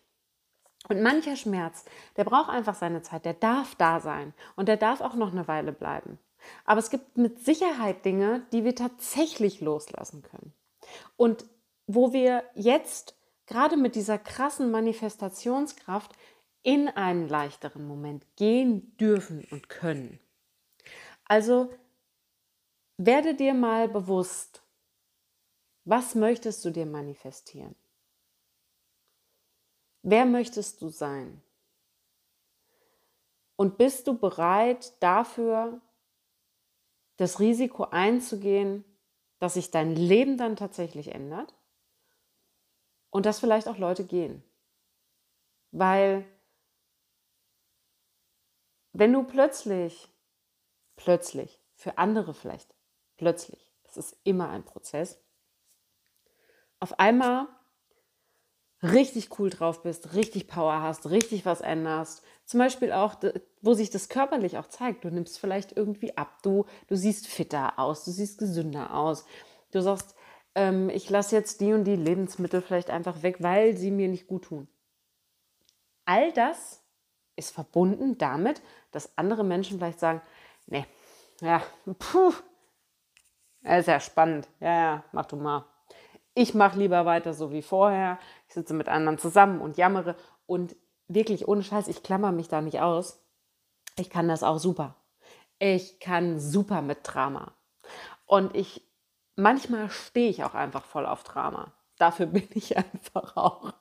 Und 0.87 1.01
mancher 1.01 1.35
Schmerz, 1.35 1.85
der 2.15 2.23
braucht 2.25 2.49
einfach 2.49 2.75
seine 2.75 3.01
Zeit, 3.01 3.25
der 3.25 3.33
darf 3.33 3.75
da 3.75 3.99
sein 3.99 4.33
und 4.55 4.67
der 4.67 4.77
darf 4.77 5.01
auch 5.01 5.15
noch 5.15 5.31
eine 5.31 5.47
Weile 5.47 5.71
bleiben. 5.71 6.19
Aber 6.63 6.79
es 6.79 6.91
gibt 6.91 7.17
mit 7.17 7.43
Sicherheit 7.43 8.05
Dinge, 8.05 8.45
die 8.51 8.63
wir 8.63 8.75
tatsächlich 8.75 9.61
loslassen 9.61 10.21
können. 10.21 10.53
Und 11.17 11.45
wo 11.87 12.13
wir 12.13 12.43
jetzt 12.55 13.15
gerade 13.45 13.77
mit 13.77 13.95
dieser 13.95 14.17
krassen 14.17 14.71
Manifestationskraft 14.71 16.11
in 16.63 16.87
einen 16.87 17.29
leichteren 17.29 17.87
Moment 17.87 18.25
gehen 18.35 18.97
dürfen 18.97 19.45
und 19.51 19.69
können. 19.69 20.19
Also 21.25 21.71
werde 22.97 23.35
dir 23.35 23.53
mal 23.53 23.87
bewusst, 23.87 24.63
was 25.83 26.15
möchtest 26.15 26.65
du 26.65 26.71
dir 26.71 26.85
manifestieren? 26.85 27.75
Wer 30.01 30.25
möchtest 30.25 30.81
du 30.81 30.89
sein? 30.89 31.41
Und 33.55 33.77
bist 33.77 34.07
du 34.07 34.17
bereit 34.17 34.93
dafür, 35.01 35.81
das 37.17 37.39
Risiko 37.39 37.85
einzugehen, 37.85 38.83
dass 39.39 39.53
sich 39.53 39.71
dein 39.71 39.95
Leben 39.95 40.37
dann 40.37 40.55
tatsächlich 40.55 41.13
ändert? 41.13 41.53
Und 43.15 43.25
dass 43.25 43.39
vielleicht 43.39 43.69
auch 43.69 43.77
Leute 43.77 44.03
gehen. 44.03 44.43
Weil 45.71 46.25
wenn 48.91 49.13
du 49.13 49.23
plötzlich, 49.23 50.09
plötzlich, 50.97 51.61
für 51.75 51.97
andere 51.97 52.33
vielleicht, 52.33 52.75
plötzlich, 53.15 53.71
es 53.85 53.95
ist 53.95 54.17
immer 54.25 54.49
ein 54.49 54.65
Prozess, 54.65 55.17
auf 56.81 56.99
einmal 56.99 57.47
richtig 58.83 59.39
cool 59.39 59.49
drauf 59.49 59.81
bist, 59.81 60.13
richtig 60.13 60.49
Power 60.49 60.81
hast, 60.81 61.09
richtig 61.09 61.45
was 61.45 61.61
änderst. 61.61 62.21
Zum 62.43 62.57
Beispiel 62.57 62.91
auch, 62.91 63.15
wo 63.61 63.75
sich 63.75 63.89
das 63.89 64.09
körperlich 64.09 64.57
auch 64.57 64.67
zeigt. 64.67 65.05
Du 65.05 65.09
nimmst 65.09 65.39
vielleicht 65.39 65.77
irgendwie 65.77 66.17
ab, 66.17 66.43
du, 66.43 66.65
du 66.87 66.97
siehst 66.97 67.27
fitter 67.27 67.79
aus, 67.79 68.03
du 68.03 68.11
siehst 68.11 68.39
gesünder 68.39 68.93
aus. 68.93 69.23
Du 69.71 69.81
sagst, 69.81 70.14
ähm, 70.55 70.89
ich 70.89 71.09
lasse 71.09 71.35
jetzt 71.35 71.61
die 71.61 71.73
und 71.73 71.83
die 71.83 71.95
Lebensmittel 71.95 72.61
vielleicht 72.61 72.89
einfach 72.89 73.21
weg, 73.21 73.37
weil 73.39 73.77
sie 73.77 73.91
mir 73.91 74.07
nicht 74.07 74.27
gut 74.27 74.45
tun. 74.45 74.67
All 76.05 76.31
das 76.31 76.81
ist 77.35 77.53
verbunden 77.53 78.17
damit, 78.17 78.61
dass 78.91 79.17
andere 79.17 79.43
Menschen 79.43 79.77
vielleicht 79.77 79.99
sagen, 79.99 80.21
nee, 80.67 80.85
ja, 81.41 81.61
puh, 81.99 82.33
das 83.61 83.81
ist 83.81 83.87
ja 83.87 83.99
spannend. 83.99 84.47
Ja, 84.59 84.73
ja, 84.73 85.03
mach 85.11 85.25
du 85.25 85.35
mal. 85.35 85.65
Ich 86.33 86.53
mache 86.53 86.77
lieber 86.79 87.05
weiter 87.05 87.33
so 87.33 87.51
wie 87.51 87.61
vorher. 87.61 88.19
Ich 88.47 88.53
sitze 88.53 88.73
mit 88.73 88.87
anderen 88.87 89.17
zusammen 89.17 89.61
und 89.61 89.77
jammere. 89.77 90.15
Und 90.45 90.75
wirklich 91.07 91.47
ohne 91.47 91.63
Scheiß, 91.63 91.87
ich 91.87 92.03
klammer 92.03 92.31
mich 92.31 92.47
da 92.47 92.61
nicht 92.61 92.81
aus. 92.81 93.21
Ich 93.97 94.09
kann 94.09 94.27
das 94.27 94.43
auch 94.43 94.59
super. 94.59 94.95
Ich 95.59 95.99
kann 95.99 96.39
super 96.39 96.81
mit 96.81 96.99
Drama. 97.03 97.53
Und 98.25 98.55
ich 98.55 98.84
manchmal 99.35 99.89
stehe 99.89 100.29
ich 100.29 100.43
auch 100.43 100.53
einfach 100.53 100.85
voll 100.85 101.05
auf 101.05 101.23
Drama. 101.23 101.73
Dafür 101.97 102.25
bin 102.27 102.47
ich 102.53 102.77
einfach 102.77 103.35
auch 103.35 103.73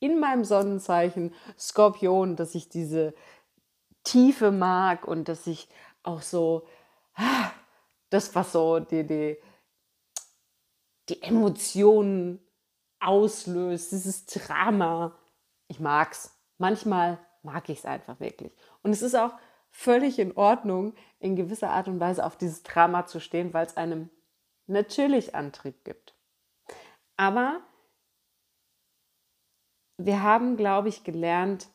in 0.00 0.18
meinem 0.20 0.44
Sonnenzeichen 0.44 1.34
Skorpion, 1.58 2.36
dass 2.36 2.54
ich 2.54 2.68
diese 2.68 3.14
Tiefe 4.02 4.50
mag 4.50 5.08
und 5.08 5.28
dass 5.28 5.46
ich 5.46 5.68
auch 6.02 6.20
so 6.20 6.66
ah, 7.14 7.50
das, 8.10 8.34
was 8.34 8.52
so 8.52 8.80
die, 8.80 9.06
die, 9.06 9.38
die 11.08 11.22
Emotionen 11.22 12.40
auslöst, 13.00 13.92
dieses 13.92 14.26
Drama. 14.26 15.16
Ich 15.68 15.80
mag's. 15.80 16.38
Manchmal 16.58 17.18
mag 17.42 17.68
ich 17.68 17.78
es 17.78 17.86
einfach 17.86 18.20
wirklich. 18.20 18.54
Und 18.82 18.92
es 18.92 19.02
ist 19.02 19.14
auch 19.14 19.32
völlig 19.70 20.18
in 20.18 20.36
Ordnung, 20.36 20.94
in 21.18 21.34
gewisser 21.36 21.70
Art 21.70 21.88
und 21.88 22.00
Weise 22.00 22.24
auf 22.24 22.36
dieses 22.36 22.62
Drama 22.62 23.06
zu 23.06 23.20
stehen, 23.20 23.52
weil 23.52 23.66
es 23.66 23.76
einem 23.76 24.10
natürlich 24.66 25.34
Antrieb 25.34 25.84
gibt. 25.84 26.14
Aber 27.16 27.60
wir 29.96 30.22
haben, 30.22 30.56
glaube 30.56 30.88
ich, 30.88 31.04
gelernt, 31.04 31.68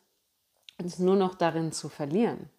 uns 0.79 0.99
nur 0.99 1.15
noch 1.15 1.35
darin 1.35 1.71
zu 1.71 1.89
verlieren. 1.89 2.49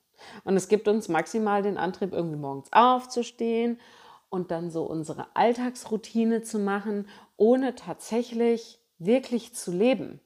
Und 0.45 0.57
es 0.57 0.69
gibt 0.69 0.89
uns 0.89 1.09
maximal 1.09 1.63
den 1.63 1.79
Antrieb, 1.79 2.13
irgendwie 2.13 2.39
morgens 2.39 2.73
aufzustehen 2.73 3.81
und 4.29 4.51
dann 4.51 4.71
so 4.71 4.85
unsere 4.85 5.35
Alltagsroutine 5.35 6.43
zu 6.43 6.59
machen, 6.59 7.09
ohne 7.37 7.75
tatsächlich 7.75 8.79
wirklich 8.99 9.55
zu 9.55 9.73
leben. 9.73 10.21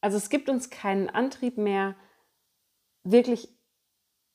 Also 0.00 0.16
es 0.16 0.28
gibt 0.28 0.48
uns 0.48 0.70
keinen 0.70 1.08
Antrieb 1.08 1.56
mehr, 1.56 1.96
wirklich 3.04 3.48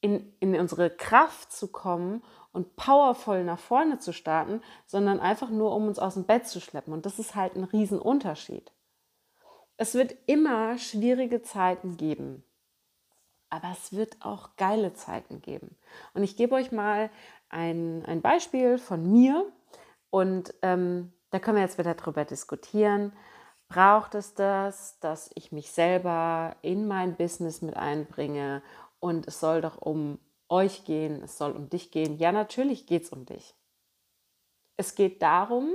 in, 0.02 0.34
in 0.40 0.56
unsere 0.56 0.90
Kraft 0.90 1.52
zu 1.52 1.72
kommen 1.72 2.24
und 2.52 2.76
powervoll 2.76 3.44
nach 3.44 3.60
vorne 3.60 4.00
zu 4.00 4.14
starten, 4.14 4.62
sondern 4.86 5.20
einfach 5.20 5.50
nur, 5.50 5.76
um 5.76 5.88
uns 5.88 6.00
aus 6.00 6.16
dem 6.16 6.26
Bett 6.26 6.48
zu 6.48 6.60
schleppen. 6.60 6.94
Und 6.94 7.06
das 7.06 7.20
ist 7.20 7.36
halt 7.36 7.56
ein 7.56 7.64
Riesenunterschied. 7.64 8.72
Es 9.78 9.94
wird 9.94 10.16
immer 10.26 10.78
schwierige 10.78 11.44
Zeiten 11.44 11.98
geben, 11.98 12.44
aber 13.50 13.72
es 13.72 13.94
wird 13.94 14.18
auch 14.22 14.56
geile 14.58 14.94
Zeiten 14.94 15.42
geben. 15.42 15.78
Und 16.14 16.24
ich 16.24 16.36
gebe 16.36 16.56
euch 16.56 16.72
mal 16.72 17.12
ein, 17.50 18.04
ein 18.06 18.22
Beispiel 18.22 18.80
von 18.80 19.12
mir 19.12 19.46
und 20.10 20.54
ähm, 20.64 21.14
da 21.30 21.40
können 21.40 21.58
wir 21.58 21.64
jetzt 21.64 21.78
wieder 21.78 21.94
drüber 21.94 22.26
diskutieren. 22.26 23.14
Braucht 23.70 24.16
es 24.16 24.34
das, 24.34 25.00
dass 25.00 25.30
ich 25.36 25.52
mich 25.52 25.72
selber 25.72 26.56
in 26.62 26.88
mein 26.88 27.16
Business 27.16 27.62
mit 27.62 27.76
einbringe 27.76 28.64
und 29.00 29.28
es 29.28 29.40
soll 29.40 29.62
doch 29.62 29.78
um 29.82 30.20
euch 30.50 30.86
gehen, 30.86 31.22
es 31.24 31.38
soll 31.38 31.52
um 31.52 31.70
dich 31.70 31.92
gehen. 31.92 32.18
Ja, 32.18 32.32
natürlich 32.32 32.86
geht 32.86 33.04
es 33.04 33.10
um 33.10 33.26
dich. 33.26 33.56
Es 34.78 34.96
geht 34.96 35.22
darum, 35.22 35.74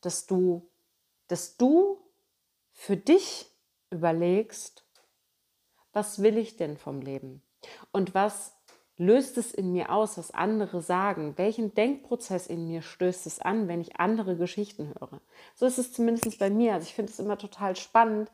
dass 0.00 0.26
du, 0.26 0.68
dass 1.28 1.56
du 1.56 2.00
für 2.72 2.96
dich 2.96 3.50
überlegst, 3.90 4.84
was 5.92 6.20
will 6.20 6.36
ich 6.36 6.56
denn 6.56 6.76
vom 6.76 7.00
Leben? 7.00 7.42
Und 7.90 8.14
was 8.14 8.52
löst 8.98 9.38
es 9.38 9.52
in 9.52 9.72
mir 9.72 9.90
aus, 9.90 10.18
was 10.18 10.30
andere 10.30 10.82
sagen? 10.82 11.34
Welchen 11.36 11.74
Denkprozess 11.74 12.46
in 12.46 12.66
mir 12.66 12.82
stößt 12.82 13.26
es 13.26 13.40
an, 13.40 13.68
wenn 13.68 13.80
ich 13.80 13.96
andere 13.96 14.36
Geschichten 14.36 14.94
höre? 14.98 15.20
So 15.54 15.66
ist 15.66 15.78
es 15.78 15.92
zumindest 15.92 16.38
bei 16.38 16.50
mir. 16.50 16.74
Also 16.74 16.86
ich 16.86 16.94
finde 16.94 17.12
es 17.12 17.18
immer 17.18 17.38
total 17.38 17.76
spannend, 17.76 18.30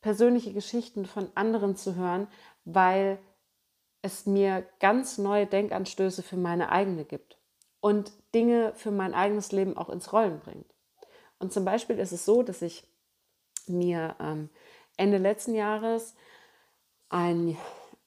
persönliche 0.00 0.52
Geschichten 0.52 1.06
von 1.06 1.30
anderen 1.34 1.76
zu 1.76 1.94
hören, 1.94 2.28
weil 2.64 3.18
es 4.02 4.26
mir 4.26 4.66
ganz 4.80 5.18
neue 5.18 5.46
Denkanstöße 5.46 6.22
für 6.22 6.36
meine 6.36 6.70
eigene 6.70 7.04
gibt 7.04 7.38
und 7.80 8.12
Dinge 8.34 8.72
für 8.74 8.90
mein 8.90 9.14
eigenes 9.14 9.52
Leben 9.52 9.76
auch 9.76 9.88
ins 9.88 10.12
Rollen 10.12 10.40
bringt. 10.40 10.74
Und 11.38 11.52
zum 11.52 11.64
Beispiel 11.64 11.98
ist 11.98 12.12
es 12.12 12.24
so, 12.24 12.42
dass 12.42 12.62
ich 12.62 12.86
mir 13.66 14.16
ähm, 14.20 14.48
Ende 14.96 15.18
letzten 15.18 15.54
Jahres 15.54 16.14
ein 17.08 17.56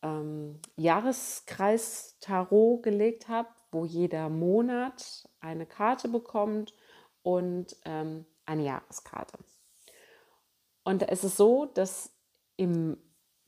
ähm, 0.02 0.60
Jahreskreis-Tarot 0.76 2.84
gelegt 2.84 3.28
habe, 3.28 3.50
wo 3.72 3.86
jeder 3.86 4.30
Monat 4.30 5.28
eine 5.40 5.66
Karte 5.66 6.08
bekommt 6.08 6.74
und 7.22 7.76
ähm, 7.86 8.26
eine 8.46 8.64
Jahreskarte. 8.64 9.38
Und 10.84 11.04
da 11.04 11.08
ist 11.08 11.24
es 11.24 11.38
so, 11.38 11.66
dass 11.66 12.12
im, 12.56 12.98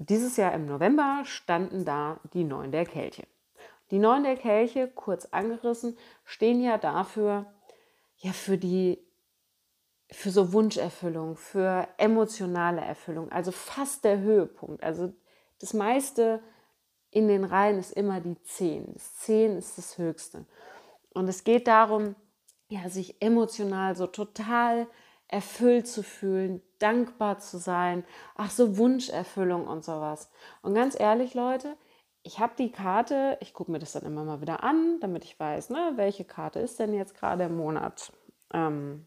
dieses 0.10 0.38
Jahr 0.38 0.54
im 0.54 0.66
November 0.66 1.22
standen 1.26 1.86
da 1.86 2.20
die 2.34 2.44
Neun 2.44 2.72
der 2.72 2.86
Kelche. 2.86 3.28
Die 3.92 4.00
Neun 4.00 4.24
der 4.24 4.36
Kelche, 4.36 4.88
kurz 4.88 5.26
angerissen, 5.26 5.98
stehen 6.24 6.62
ja 6.62 6.78
dafür, 6.78 7.46
ja, 8.18 8.32
für 8.32 8.58
die, 8.58 9.00
für 10.10 10.32
so 10.32 10.54
Wunscherfüllung, 10.54 11.36
für 11.36 11.88
emotionale 11.98 12.82
Erfüllung, 12.82 13.32
also 13.32 13.52
fast 13.52 14.04
der 14.04 14.20
Höhepunkt. 14.20 14.84
Also 14.84 15.14
das 15.60 15.74
meiste 15.74 16.42
in 17.12 17.28
den 17.28 17.44
Reihen 17.44 17.78
ist 17.78 17.92
immer 17.92 18.22
die 18.22 18.42
10. 18.42 18.94
Das 18.94 19.16
10 19.18 19.58
ist 19.58 19.78
das 19.78 19.98
Höchste. 19.98 20.46
Und 21.14 21.28
es 21.28 21.44
geht 21.44 21.68
darum, 21.68 22.16
ja, 22.70 22.90
sich 22.90 23.22
emotional 23.22 23.96
so 23.96 24.08
total 24.08 24.88
erfüllt 25.28 25.88
zu 25.88 26.04
fühlen, 26.04 26.62
dankbar 26.82 27.40
zu 27.40 27.58
sein, 27.58 28.04
ach 28.36 28.52
so 28.52 28.78
Wunscherfüllung 28.78 29.68
und 29.68 29.84
sowas. 29.84 30.30
Und 30.62 30.74
ganz 30.74 31.00
ehrlich, 31.00 31.34
Leute, 31.34 31.76
ich 32.24 32.40
habe 32.40 32.54
die 32.58 32.72
Karte, 32.72 33.38
ich 33.42 33.54
gucke 33.54 33.72
mir 33.72 33.80
das 33.80 33.94
dann 33.94 34.04
immer 34.04 34.24
mal 34.24 34.42
wieder 34.42 34.64
an, 34.64 35.00
damit 35.00 35.24
ich 35.24 35.40
weiß, 35.40 35.70
ne, 35.70 35.94
welche 35.96 36.26
Karte 36.26 36.60
ist 36.60 36.80
denn 36.80 36.94
jetzt 36.94 37.16
gerade 37.16 37.46
im 37.46 37.58
Monat 37.58 38.12
ähm, 38.54 39.06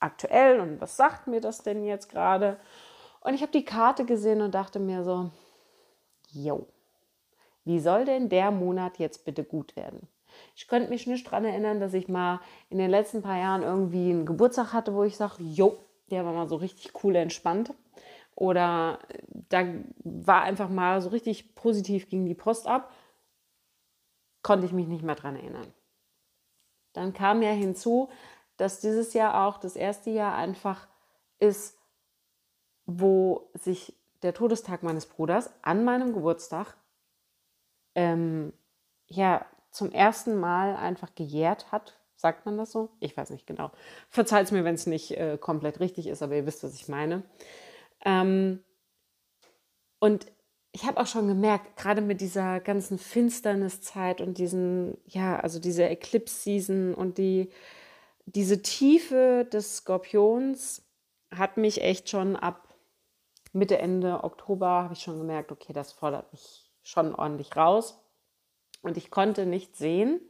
aktuell 0.00 0.60
und 0.60 0.80
was 0.80 0.96
sagt 0.96 1.26
mir 1.26 1.40
das 1.40 1.62
denn 1.62 1.84
jetzt 1.84 2.08
gerade. 2.08 2.58
Und 3.20 3.34
ich 3.34 3.42
habe 3.42 3.52
die 3.52 3.64
Karte 3.64 4.04
gesehen 4.04 4.40
und 4.40 4.54
dachte 4.54 4.78
mir 4.78 5.04
so, 5.04 5.30
Jo, 6.32 6.66
wie 7.64 7.78
soll 7.78 8.04
denn 8.04 8.28
der 8.28 8.50
Monat 8.50 8.98
jetzt 8.98 9.24
bitte 9.24 9.44
gut 9.44 9.76
werden? 9.76 10.08
Ich 10.56 10.66
könnte 10.66 10.88
mich 10.88 11.06
nicht 11.06 11.26
daran 11.26 11.44
erinnern, 11.44 11.78
dass 11.78 11.92
ich 11.92 12.08
mal 12.08 12.40
in 12.70 12.78
den 12.78 12.90
letzten 12.90 13.20
paar 13.20 13.36
Jahren 13.36 13.62
irgendwie 13.62 14.10
einen 14.10 14.24
Geburtstag 14.24 14.72
hatte, 14.72 14.94
wo 14.94 15.04
ich 15.04 15.16
sage, 15.16 15.42
jo, 15.42 15.76
der 16.10 16.24
war 16.24 16.32
mal 16.32 16.48
so 16.48 16.56
richtig 16.56 17.04
cool 17.04 17.16
entspannt. 17.16 17.74
Oder 18.34 18.98
da 19.28 19.66
war 20.04 20.42
einfach 20.42 20.68
mal 20.68 21.00
so 21.00 21.10
richtig 21.10 21.54
positiv 21.54 22.08
gegen 22.08 22.26
die 22.26 22.34
Post 22.34 22.66
ab. 22.66 22.92
Konnte 24.42 24.66
ich 24.66 24.72
mich 24.72 24.88
nicht 24.88 25.02
mehr 25.04 25.14
daran 25.14 25.36
erinnern. 25.36 25.72
Dann 26.92 27.12
kam 27.12 27.42
ja 27.42 27.50
hinzu, 27.50 28.08
dass 28.56 28.80
dieses 28.80 29.14
Jahr 29.14 29.46
auch 29.46 29.58
das 29.58 29.76
erste 29.76 30.10
Jahr 30.10 30.34
einfach 30.34 30.88
ist, 31.38 31.78
wo 32.86 33.50
sich 33.54 33.94
der 34.22 34.34
Todestag 34.34 34.82
meines 34.82 35.06
Bruders 35.06 35.50
an 35.62 35.84
meinem 35.84 36.12
Geburtstag 36.12 36.76
ähm, 37.94 38.52
ja 39.06 39.44
zum 39.70 39.90
ersten 39.90 40.38
Mal 40.38 40.76
einfach 40.76 41.14
gejährt 41.14 41.72
hat. 41.72 41.98
Sagt 42.22 42.46
man 42.46 42.56
das 42.56 42.70
so? 42.70 42.90
Ich 43.00 43.16
weiß 43.16 43.30
nicht 43.30 43.48
genau. 43.48 43.72
Verzeiht 44.08 44.46
es 44.46 44.52
mir, 44.52 44.62
wenn 44.62 44.76
es 44.76 44.86
nicht 44.86 45.10
äh, 45.18 45.36
komplett 45.40 45.80
richtig 45.80 46.06
ist, 46.06 46.22
aber 46.22 46.36
ihr 46.36 46.46
wisst, 46.46 46.62
was 46.62 46.72
ich 46.72 46.86
meine. 46.86 47.24
Ähm, 48.04 48.62
und 49.98 50.26
ich 50.70 50.84
habe 50.84 51.00
auch 51.00 51.08
schon 51.08 51.26
gemerkt, 51.26 51.76
gerade 51.76 52.00
mit 52.00 52.20
dieser 52.20 52.60
ganzen 52.60 52.96
Finsterniszeit 52.96 54.20
und 54.20 54.38
diesen, 54.38 54.98
ja, 55.04 55.40
also 55.40 55.58
diese 55.58 55.88
Eclipse-Season 55.88 56.94
und 56.94 57.18
die, 57.18 57.50
diese 58.26 58.62
Tiefe 58.62 59.44
des 59.52 59.78
Skorpions 59.78 60.86
hat 61.34 61.56
mich 61.56 61.82
echt 61.82 62.08
schon 62.08 62.36
ab 62.36 62.68
Mitte, 63.52 63.78
Ende 63.78 64.22
Oktober 64.22 64.68
habe 64.84 64.94
ich 64.94 65.00
schon 65.00 65.18
gemerkt, 65.18 65.50
okay, 65.50 65.72
das 65.72 65.90
fordert 65.90 66.30
mich 66.32 66.70
schon 66.84 67.16
ordentlich 67.16 67.56
raus. 67.56 68.00
Und 68.80 68.96
ich 68.96 69.10
konnte 69.10 69.44
nicht 69.44 69.74
sehen, 69.74 70.20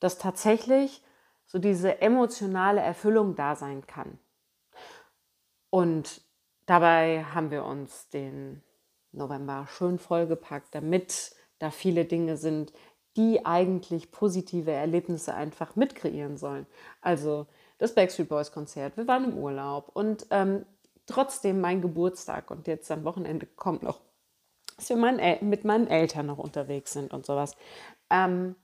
dass 0.00 0.18
tatsächlich 0.18 1.02
so 1.46 1.58
diese 1.58 2.00
emotionale 2.00 2.80
Erfüllung 2.80 3.34
da 3.34 3.56
sein 3.56 3.86
kann. 3.86 4.18
Und 5.70 6.22
dabei 6.66 7.24
haben 7.24 7.50
wir 7.50 7.64
uns 7.64 8.08
den 8.08 8.62
November 9.12 9.66
schön 9.70 9.98
vollgepackt, 9.98 10.74
damit 10.74 11.34
da 11.58 11.70
viele 11.70 12.04
Dinge 12.04 12.36
sind, 12.36 12.72
die 13.16 13.44
eigentlich 13.44 14.12
positive 14.12 14.70
Erlebnisse 14.70 15.34
einfach 15.34 15.76
mitkreieren 15.76 16.36
sollen. 16.36 16.66
Also 17.00 17.46
das 17.78 17.94
Backstreet 17.94 18.28
Boys 18.28 18.52
Konzert, 18.52 18.96
wir 18.96 19.08
waren 19.08 19.32
im 19.32 19.38
Urlaub 19.38 19.90
und 19.94 20.26
ähm, 20.30 20.64
trotzdem 21.06 21.60
mein 21.60 21.82
Geburtstag 21.82 22.50
und 22.50 22.66
jetzt 22.68 22.90
am 22.90 23.04
Wochenende 23.04 23.46
kommt 23.46 23.82
noch, 23.82 24.00
dass 24.76 24.88
wir 24.88 24.96
mein, 24.96 25.18
mit 25.48 25.64
meinen 25.64 25.88
Eltern 25.88 26.26
noch 26.26 26.38
unterwegs 26.38 26.92
sind 26.92 27.12
und 27.12 27.26
sowas. 27.26 27.56
Ähm, 28.10 28.54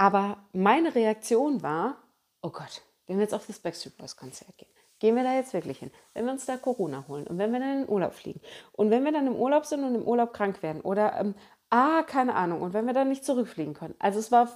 aber 0.00 0.38
meine 0.54 0.94
Reaktion 0.94 1.62
war, 1.62 1.98
oh 2.40 2.48
Gott, 2.48 2.80
wenn 3.06 3.18
wir 3.18 3.24
jetzt 3.24 3.34
auf 3.34 3.46
das 3.46 3.58
Backstreet 3.58 3.98
Boys 3.98 4.16
Konzert 4.16 4.56
gehen, 4.56 4.70
gehen 4.98 5.14
wir 5.14 5.24
da 5.24 5.34
jetzt 5.34 5.52
wirklich 5.52 5.78
hin? 5.78 5.90
Wenn 6.14 6.24
wir 6.24 6.32
uns 6.32 6.46
da 6.46 6.56
Corona 6.56 7.04
holen 7.06 7.26
und 7.26 7.36
wenn 7.36 7.52
wir 7.52 7.60
dann 7.60 7.72
in 7.72 7.78
den 7.80 7.88
Urlaub 7.90 8.14
fliegen 8.14 8.40
und 8.72 8.88
wenn 8.90 9.04
wir 9.04 9.12
dann 9.12 9.26
im 9.26 9.36
Urlaub 9.36 9.66
sind 9.66 9.84
und 9.84 9.94
im 9.94 10.04
Urlaub 10.04 10.32
krank 10.32 10.62
werden 10.62 10.80
oder, 10.80 11.20
ähm, 11.20 11.34
ah, 11.68 12.02
keine 12.02 12.34
Ahnung, 12.34 12.62
und 12.62 12.72
wenn 12.72 12.86
wir 12.86 12.94
dann 12.94 13.10
nicht 13.10 13.26
zurückfliegen 13.26 13.74
können. 13.74 13.94
Also 13.98 14.18
es 14.18 14.32
war 14.32 14.48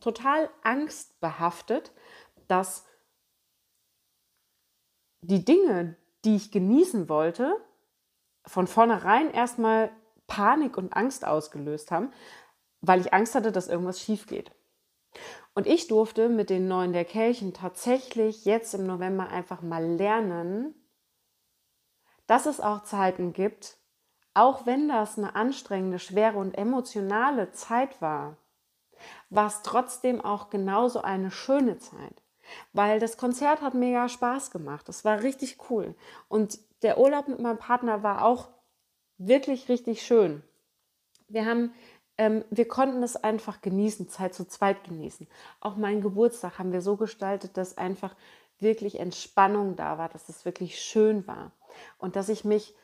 total 0.00 0.50
angstbehaftet, 0.64 1.92
dass 2.48 2.84
die 5.20 5.44
Dinge, 5.44 5.94
die 6.24 6.34
ich 6.34 6.50
genießen 6.50 7.08
wollte, 7.08 7.54
von 8.44 8.66
vornherein 8.66 9.30
erstmal 9.30 9.92
Panik 10.26 10.76
und 10.76 10.96
Angst 10.96 11.24
ausgelöst 11.24 11.92
haben, 11.92 12.12
weil 12.80 13.00
ich 13.00 13.14
Angst 13.14 13.36
hatte, 13.36 13.52
dass 13.52 13.68
irgendwas 13.68 14.00
schief 14.00 14.26
geht. 14.26 14.50
Und 15.54 15.66
ich 15.66 15.88
durfte 15.88 16.28
mit 16.28 16.50
den 16.50 16.68
neuen 16.68 16.92
der 16.92 17.04
Kelchen 17.04 17.52
tatsächlich 17.52 18.44
jetzt 18.44 18.74
im 18.74 18.86
November 18.86 19.28
einfach 19.28 19.62
mal 19.62 19.84
lernen, 19.84 20.74
dass 22.26 22.46
es 22.46 22.60
auch 22.60 22.84
Zeiten 22.84 23.32
gibt, 23.32 23.76
auch 24.34 24.64
wenn 24.64 24.88
das 24.88 25.18
eine 25.18 25.34
anstrengende, 25.34 25.98
schwere 25.98 26.38
und 26.38 26.56
emotionale 26.56 27.50
Zeit 27.50 28.00
war, 28.00 28.36
war 29.28 29.48
es 29.48 29.62
trotzdem 29.62 30.20
auch 30.20 30.50
genauso 30.50 31.02
eine 31.02 31.30
schöne 31.30 31.78
Zeit. 31.78 32.22
Weil 32.72 33.00
das 33.00 33.16
Konzert 33.16 33.62
hat 33.62 33.74
mega 33.74 34.08
Spaß 34.08 34.50
gemacht. 34.50 34.88
Es 34.88 35.04
war 35.04 35.22
richtig 35.22 35.58
cool. 35.70 35.94
Und 36.28 36.58
der 36.82 36.98
Urlaub 36.98 37.28
mit 37.28 37.40
meinem 37.40 37.58
Partner 37.58 38.02
war 38.02 38.24
auch 38.24 38.48
wirklich 39.18 39.68
richtig 39.68 40.02
schön. 40.02 40.42
Wir 41.28 41.46
haben 41.46 41.72
ähm, 42.20 42.44
wir 42.50 42.68
konnten 42.68 43.02
es 43.02 43.16
einfach 43.16 43.62
genießen, 43.62 44.10
Zeit 44.10 44.34
zu 44.34 44.46
zweit 44.46 44.84
genießen. 44.84 45.26
Auch 45.60 45.76
meinen 45.76 46.02
Geburtstag 46.02 46.58
haben 46.58 46.70
wir 46.70 46.82
so 46.82 46.96
gestaltet, 46.96 47.56
dass 47.56 47.78
einfach 47.78 48.14
wirklich 48.58 49.00
Entspannung 49.00 49.74
da 49.74 49.96
war, 49.96 50.10
dass 50.10 50.28
es 50.28 50.44
wirklich 50.44 50.78
schön 50.78 51.26
war 51.26 51.52
und 51.96 52.16
dass 52.16 52.28
ich 52.28 52.44
mich, 52.44 52.74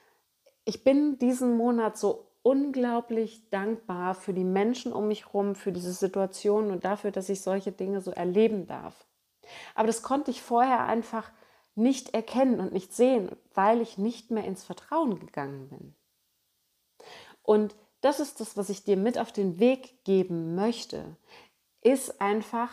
ich 0.64 0.84
bin 0.84 1.18
diesen 1.18 1.58
Monat 1.58 1.98
so 1.98 2.28
unglaublich 2.42 3.50
dankbar 3.50 4.14
für 4.14 4.32
die 4.32 4.42
Menschen 4.42 4.94
um 4.94 5.06
mich 5.06 5.26
herum, 5.26 5.54
für 5.54 5.70
diese 5.70 5.92
Situation 5.92 6.70
und 6.70 6.86
dafür, 6.86 7.10
dass 7.10 7.28
ich 7.28 7.42
solche 7.42 7.72
Dinge 7.72 8.00
so 8.00 8.12
erleben 8.12 8.66
darf. 8.66 9.04
Aber 9.74 9.86
das 9.86 10.00
konnte 10.00 10.30
ich 10.30 10.40
vorher 10.40 10.86
einfach 10.86 11.30
nicht 11.74 12.14
erkennen 12.14 12.58
und 12.58 12.72
nicht 12.72 12.94
sehen, 12.94 13.30
weil 13.52 13.82
ich 13.82 13.98
nicht 13.98 14.30
mehr 14.30 14.44
ins 14.44 14.64
Vertrauen 14.64 15.20
gegangen 15.20 15.68
bin. 15.68 15.94
Und 17.42 17.76
das 18.06 18.20
ist 18.20 18.38
das, 18.38 18.56
was 18.56 18.68
ich 18.68 18.84
dir 18.84 18.96
mit 18.96 19.18
auf 19.18 19.32
den 19.32 19.58
Weg 19.58 20.04
geben 20.04 20.54
möchte, 20.54 21.16
ist 21.82 22.20
einfach 22.20 22.70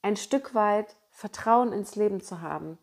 ein 0.00 0.16
Stück 0.16 0.54
weit 0.54 0.96
Vertrauen 1.10 1.70
ins 1.70 1.96
Leben 1.96 2.22
zu 2.22 2.40
haben, 2.40 2.78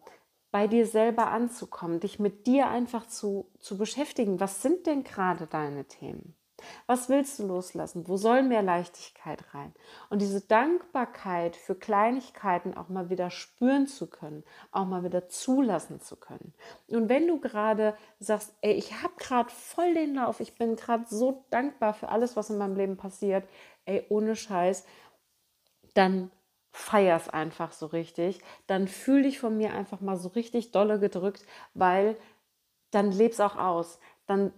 bei 0.52 0.68
dir 0.68 0.86
selber 0.86 1.32
anzukommen, 1.32 2.00
dich 2.00 2.20
mit 2.20 2.46
dir 2.46 2.68
einfach 2.68 3.08
zu, 3.08 3.52
zu 3.60 3.80
beschäftigen. 3.80 4.40
Was 4.40 4.62
sind 4.62 4.86
denn 4.86 5.04
gerade 5.04 5.48
deine 5.48 5.86
Themen? 5.86 6.36
Was 6.88 7.10
willst 7.10 7.40
du 7.40 7.48
loslassen? 7.48 8.08
Wo 8.08 8.18
soll 8.18 8.44
mehr 8.44 8.62
Leichtigkeit 8.62 9.54
rein? 9.54 9.74
Und 10.10 10.22
diese 10.22 10.42
Dankbarkeit 10.42 11.56
für 11.56 11.76
Kleinigkeiten 11.76 12.76
auch 12.76 12.90
mal 12.90 13.10
wieder 13.10 13.30
spüren 13.30 13.88
zu 13.88 14.08
können, 14.08 14.44
auch 14.72 14.86
mal 14.86 15.04
wieder 15.04 15.28
zulassen 15.28 16.00
zu 16.00 16.16
können. 16.16 16.54
Und 16.88 17.10
wenn 17.10 17.28
du 17.28 17.40
gerade 17.40 17.98
sagst, 18.20 18.56
ey, 18.62 18.74
ich 18.74 19.02
habe 19.02 19.14
gerade 19.18 19.50
voll 19.50 19.94
den 19.94 20.16
Lauf, 20.16 20.40
ich 20.40 20.56
bin 20.56 20.76
gerade 20.76 21.06
so 21.08 21.46
dankbar 21.50 21.94
für 21.94 22.10
alles, 22.10 22.36
was 22.36 22.50
in 22.50 22.58
meinem 22.58 22.76
Leben 22.76 22.98
passiert, 22.98 23.48
ey, 23.86 24.06
ohne 24.10 24.36
Scheiß, 24.36 24.86
dann 25.94 26.32
feier 26.72 27.16
es 27.16 27.30
einfach 27.30 27.72
so 27.72 27.86
richtig. 27.88 28.40
Dann 28.68 28.88
fühl 28.88 29.24
dich 29.24 29.40
von 29.40 29.58
mir 29.58 29.74
einfach 29.74 30.02
mal 30.02 30.18
so 30.18 30.30
richtig 30.30 30.72
dolle 30.72 31.00
gedrückt, 31.00 31.46
weil 31.74 32.18
dann 32.92 33.12
leb's 33.12 33.40
auch 33.40 33.56
aus. 33.56 34.00
Dann 34.26 34.54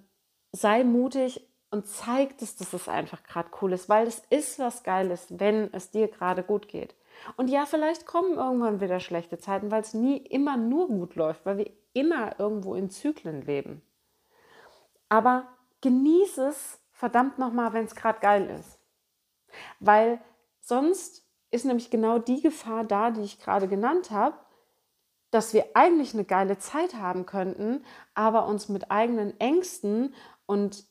sei 0.52 0.84
mutig 0.84 1.47
und 1.70 1.88
zeigt 1.88 2.42
es, 2.42 2.56
dass 2.56 2.74
es 2.74 2.88
einfach 2.88 3.24
gerade 3.24 3.50
cool 3.62 3.74
ist, 3.74 3.90
weil 3.90 4.08
es 4.08 4.20
ist 4.30 4.60
was 4.60 4.84
Geiles, 4.84 5.28
wenn 5.30 5.74
es 5.74 5.92
dir 5.92 6.08
gerade 6.08 6.44
gut 6.44 6.68
geht. 6.68 6.96
Und 7.36 7.50
ja, 7.50 7.66
vielleicht 7.66 8.06
kommen 8.06 8.36
irgendwann 8.36 8.80
wieder 8.80 9.00
schlechte 9.00 9.38
Zeiten, 9.38 9.72
weil 9.72 9.82
es 9.82 9.94
nie 9.94 10.18
immer 10.18 10.56
nur 10.56 10.88
gut 10.88 11.16
läuft, 11.16 11.46
weil 11.46 11.58
wir 11.58 11.72
immer 11.94 12.40
irgendwo 12.40 12.76
in 12.76 12.90
Zyklen 12.90 13.42
leben. 13.42 13.82
Aber 15.10 15.48
genieße 15.82 16.50
es 16.50 16.80
verdammt 16.92 17.38
nochmal, 17.40 17.74
wenn 17.74 17.86
es 17.86 17.96
gerade 17.96 18.20
geil 18.20 18.50
ist. 18.60 18.80
Weil 19.80 20.22
sonst 20.60 21.26
ist 21.52 21.66
nämlich 21.66 21.90
genau 21.90 22.20
die 22.20 22.42
Gefahr 22.42 22.84
da, 22.84 23.12
die 23.12 23.22
ich 23.22 23.40
gerade 23.40 23.68
genannt 23.68 24.12
habe, 24.12 24.38
dass 25.32 25.54
wir 25.54 25.66
eigentlich 25.74 26.14
eine 26.14 26.26
geile 26.26 26.58
Zeit 26.58 26.96
haben 26.96 27.26
könnten, 27.26 27.84
aber 28.14 28.48
uns 28.48 28.70
mit 28.70 28.92
eigenen 28.92 29.38
Ängsten 29.40 30.14
und 30.46 30.86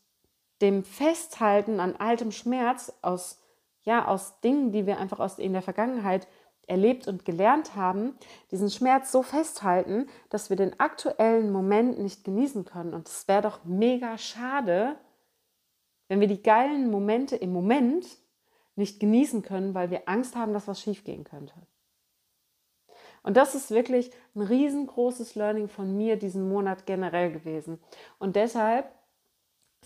dem 0.61 0.85
Festhalten 0.85 1.81
an 1.81 1.97
altem 1.97 2.33
Schmerz 2.33 2.93
aus, 3.03 3.41
ja, 3.83 4.07
aus 4.07 4.41
Dingen, 4.41 4.73
die 4.73 4.87
wir 4.87 4.99
einfach 4.99 5.21
aus, 5.21 5.39
in 5.39 5.53
der 5.53 5.63
Vergangenheit 5.63 6.27
erlebt 6.67 7.07
und 7.07 7.25
gelernt 7.25 7.77
haben, 7.77 8.15
diesen 8.51 8.71
Schmerz 8.71 9.13
so 9.13 9.23
festhalten, 9.23 10.09
dass 10.31 10.51
wir 10.51 10.57
den 10.57 10.79
aktuellen 10.81 11.53
Moment 11.53 11.99
nicht 11.99 12.25
genießen 12.25 12.65
können. 12.65 12.93
Und 12.93 13.09
es 13.09 13.29
wäre 13.29 13.43
doch 13.43 13.65
mega 13.65 14.19
schade, 14.19 14.97
wenn 16.09 16.21
wir 16.21 16.29
die 16.29 16.43
geilen 16.43 16.91
Momente 16.91 17.37
im 17.37 17.53
Moment 17.53 18.07
nicht 18.75 19.01
genießen 19.01 19.43
können, 19.43 19.75
weil 19.75 19.91
wir 19.91 20.09
Angst 20.09 20.37
haben, 20.37 20.53
dass 20.53 20.69
was 20.69 20.81
schiefgehen 20.81 21.25
könnte. 21.25 21.55
Und 23.23 23.37
das 23.37 23.55
ist 23.57 23.71
wirklich 23.71 24.13
ein 24.37 24.43
riesengroßes 24.43 25.35
Learning 25.35 25.69
von 25.69 25.97
mir 25.97 26.17
diesen 26.17 26.49
Monat 26.49 26.87
generell 26.87 27.33
gewesen. 27.33 27.81
Und 28.19 28.37
deshalb 28.37 28.89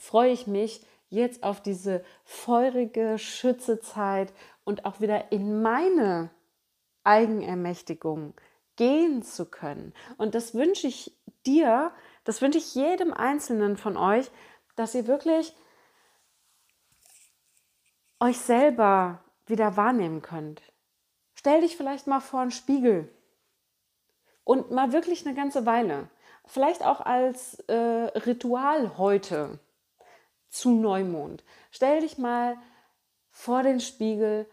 freue 0.00 0.32
ich 0.32 0.46
mich 0.46 0.84
jetzt 1.08 1.42
auf 1.42 1.60
diese 1.60 2.04
feurige 2.24 3.18
Schützezeit 3.18 4.32
und 4.64 4.84
auch 4.84 5.00
wieder 5.00 5.30
in 5.32 5.60
meine 5.62 6.30
Eigenermächtigung 7.04 8.34
gehen 8.76 9.22
zu 9.22 9.46
können. 9.46 9.92
Und 10.16 10.34
das 10.34 10.54
wünsche 10.54 10.86
ich 10.86 11.16
dir, 11.44 11.92
das 12.24 12.40
wünsche 12.40 12.58
ich 12.58 12.74
jedem 12.74 13.12
Einzelnen 13.12 13.76
von 13.76 13.96
euch, 13.96 14.30
dass 14.76 14.94
ihr 14.94 15.06
wirklich 15.06 15.54
euch 18.20 18.38
selber 18.38 19.22
wieder 19.46 19.76
wahrnehmen 19.76 20.22
könnt. 20.22 20.62
Stell 21.34 21.62
dich 21.62 21.76
vielleicht 21.76 22.06
mal 22.06 22.20
vor 22.20 22.40
einen 22.40 22.50
Spiegel 22.50 23.12
und 24.44 24.70
mal 24.70 24.92
wirklich 24.92 25.26
eine 25.26 25.34
ganze 25.34 25.66
Weile. 25.66 26.08
Vielleicht 26.46 26.84
auch 26.84 27.00
als 27.00 27.60
äh, 27.60 27.74
Ritual 27.74 28.98
heute 28.98 29.58
zu 30.50 30.70
Neumond. 30.70 31.44
Stell 31.70 32.00
dich 32.00 32.18
mal 32.18 32.56
vor 33.30 33.62
den 33.62 33.80
Spiegel 33.80 34.46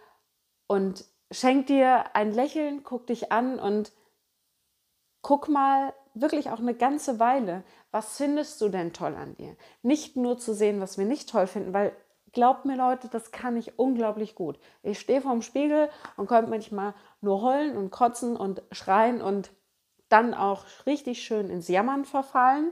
und 0.68 1.06
schenk 1.32 1.68
dir 1.68 2.16
ein 2.16 2.32
Lächeln, 2.32 2.84
guck 2.84 3.08
dich 3.08 3.32
an 3.32 3.60
und 3.60 3.92
guck 5.22 5.50
mal 5.50 5.94
wirklich 6.14 6.50
auch 6.50 6.60
eine 6.60 6.74
ganze 6.74 7.20
Weile, 7.20 7.64
was 7.92 8.18
findest 8.18 8.62
du 8.62 8.70
denn 8.70 8.94
toll 8.94 9.16
an 9.16 9.36
dir? 9.36 9.56
Nicht 9.82 10.16
nur 10.16 10.38
zu 10.38 10.54
sehen, 10.54 10.80
was 10.80 10.98
wir 10.98 11.06
nicht 11.06 11.30
toll 11.30 11.48
finden, 11.48 11.74
weil 11.74 11.96
glaubt 12.32 12.66
mir 12.66 12.76
Leute, 12.76 13.08
das 13.08 13.32
kann 13.32 13.58
ich 13.58 13.80
unglaublich 13.80 14.36
gut. 14.36 14.60
Ich 14.84 15.00
stehe 15.00 15.22
vorm 15.22 15.42
Spiegel 15.42 15.90
und 16.18 16.28
könnte 16.28 16.50
manchmal 16.50 16.94
nur 17.22 17.42
heulen 17.42 17.76
und 17.76 17.92
kotzen 17.92 18.36
und 18.36 18.62
schreien 18.72 19.22
und 19.22 19.52
dann 20.10 20.34
auch 20.34 20.66
richtig 20.86 21.24
schön 21.24 21.50
ins 21.50 21.68
Jammern 21.68 22.06
verfallen. 22.06 22.72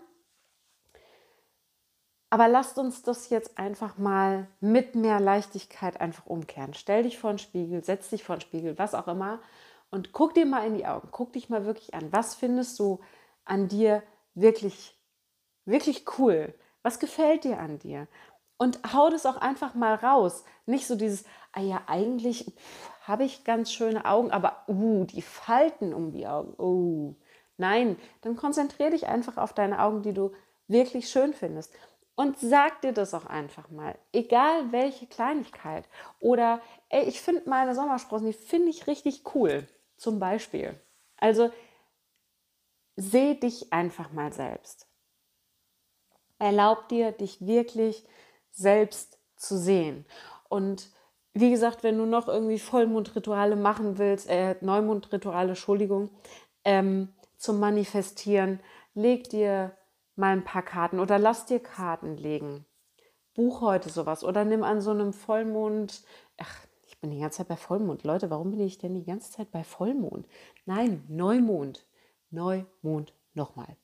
Aber 2.35 2.49
lasst 2.49 2.77
uns 2.77 3.01
das 3.01 3.29
jetzt 3.29 3.57
einfach 3.57 3.97
mal 3.97 4.47
mit 4.59 4.93
mehr 4.93 5.21
Leichtigkeit 5.21 6.01
einfach 6.01 6.25
umkehren. 6.25 6.73
Stell 6.73 7.03
dich 7.03 7.17
vor 7.17 7.31
den 7.31 7.39
Spiegel, 7.39 7.81
setz 7.81 8.09
dich 8.09 8.25
vor 8.25 8.35
den 8.35 8.41
Spiegel, 8.41 8.77
was 8.77 8.93
auch 8.93 9.07
immer 9.07 9.39
und 9.89 10.11
guck 10.11 10.33
dir 10.33 10.45
mal 10.45 10.67
in 10.67 10.75
die 10.75 10.85
Augen. 10.85 11.07
Guck 11.11 11.31
dich 11.31 11.47
mal 11.47 11.65
wirklich 11.65 11.93
an. 11.93 12.11
Was 12.11 12.35
findest 12.35 12.77
du 12.77 12.99
an 13.45 13.69
dir 13.69 14.03
wirklich, 14.33 14.99
wirklich 15.63 16.03
cool? 16.19 16.53
Was 16.83 16.99
gefällt 16.99 17.45
dir 17.45 17.57
an 17.57 17.79
dir? 17.79 18.05
Und 18.57 18.81
hau 18.93 19.09
das 19.09 19.25
auch 19.25 19.37
einfach 19.37 19.73
mal 19.73 19.95
raus. 19.95 20.43
Nicht 20.65 20.87
so 20.87 20.97
dieses, 20.97 21.23
ah 21.53 21.61
ja, 21.61 21.83
eigentlich 21.87 22.53
habe 23.03 23.23
ich 23.23 23.45
ganz 23.45 23.71
schöne 23.71 24.03
Augen, 24.03 24.31
aber 24.31 24.65
uh, 24.67 25.05
die 25.05 25.21
Falten 25.21 25.93
um 25.93 26.11
die 26.11 26.27
Augen. 26.27 26.53
Uh. 26.61 27.15
Nein, 27.55 27.95
dann 28.23 28.35
konzentriere 28.35 28.91
dich 28.91 29.07
einfach 29.07 29.37
auf 29.37 29.53
deine 29.53 29.81
Augen, 29.81 30.01
die 30.01 30.13
du 30.13 30.33
wirklich 30.67 31.09
schön 31.09 31.33
findest. 31.33 31.71
Und 32.15 32.39
sag 32.39 32.82
dir 32.82 32.93
das 32.93 33.13
auch 33.13 33.25
einfach 33.25 33.69
mal, 33.69 33.97
egal 34.13 34.71
welche 34.71 35.06
Kleinigkeit. 35.06 35.86
Oder, 36.19 36.62
ey, 36.89 37.04
ich 37.04 37.21
finde 37.21 37.49
meine 37.49 37.75
Sommersprossen, 37.75 38.28
die 38.28 38.34
finde 38.34 38.69
ich 38.69 38.88
richtig 38.88 39.23
cool, 39.36 39.67
zum 39.97 40.19
Beispiel. 40.19 40.80
Also, 41.17 41.51
seh 42.95 43.36
dich 43.36 43.73
einfach 43.73 44.12
mal 44.13 44.32
selbst. 44.32 44.88
Erlaub 46.39 46.88
dir, 46.88 47.12
dich 47.12 47.45
wirklich 47.45 48.06
selbst 48.51 49.19
zu 49.36 49.58
sehen. 49.58 50.06
Und 50.47 50.89
wie 51.34 51.51
gesagt, 51.51 51.84
wenn 51.84 51.97
du 51.97 52.06
noch 52.06 52.30
irgendwie 52.30 52.60
Vollmondrituale 52.60 53.58
machen 53.58 53.97
willst, 53.97 54.30
äh, 54.30 54.56
Neumondrituale, 54.62 55.49
Entschuldigung, 55.49 56.10
ähm, 56.63 57.13
zum 57.38 57.60
Manifestieren, 57.60 58.62
leg 58.93 59.30
dir 59.30 59.75
mal 60.17 60.32
ein 60.34 60.43
paar 60.43 60.63
Karten 60.63 60.99
oder 60.99 61.19
lass 61.19 61.45
dir 61.45 61.60
Karten 61.60 62.17
legen. 62.17 62.65
Buch 63.34 63.62
heute 63.62 63.89
sowas 63.89 64.23
oder 64.23 64.45
nimm 64.45 64.63
an 64.63 64.82
so 64.82 64.91
einem 64.91 65.13
Vollmond, 65.13 66.04
ach, 66.38 66.65
ich 66.88 66.99
bin 66.99 67.12
die 67.12 67.19
ganze 67.19 67.39
Zeit 67.39 67.47
bei 67.47 67.58
Vollmond. 67.58 68.04
Leute, 68.04 68.30
warum 68.30 68.51
bin 68.51 68.62
ich 68.62 68.78
denn 68.78 68.93
die 68.93 69.04
ganze 69.04 69.32
Zeit 69.32 69.51
bei 69.51 69.63
Vollmond? 69.63 70.28
Nein, 70.65 71.04
Neumond. 71.10 71.86
Neumond 72.30 73.13
nochmal. 73.34 73.75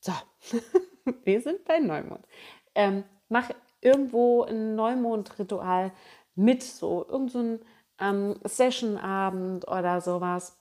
So, 0.00 0.12
wir 1.24 1.40
sind 1.42 1.64
bei 1.64 1.78
Neumond. 1.78 2.26
Ähm, 2.74 3.04
mach 3.28 3.50
irgendwo 3.80 4.44
ein 4.44 4.74
Neumondritual 4.74 5.92
mit, 6.34 6.62
so 6.62 7.06
irgendein 7.06 7.58
so 7.58 7.64
ähm, 7.98 8.40
Sessionabend 8.44 9.68
oder 9.68 10.00
sowas. 10.00 10.59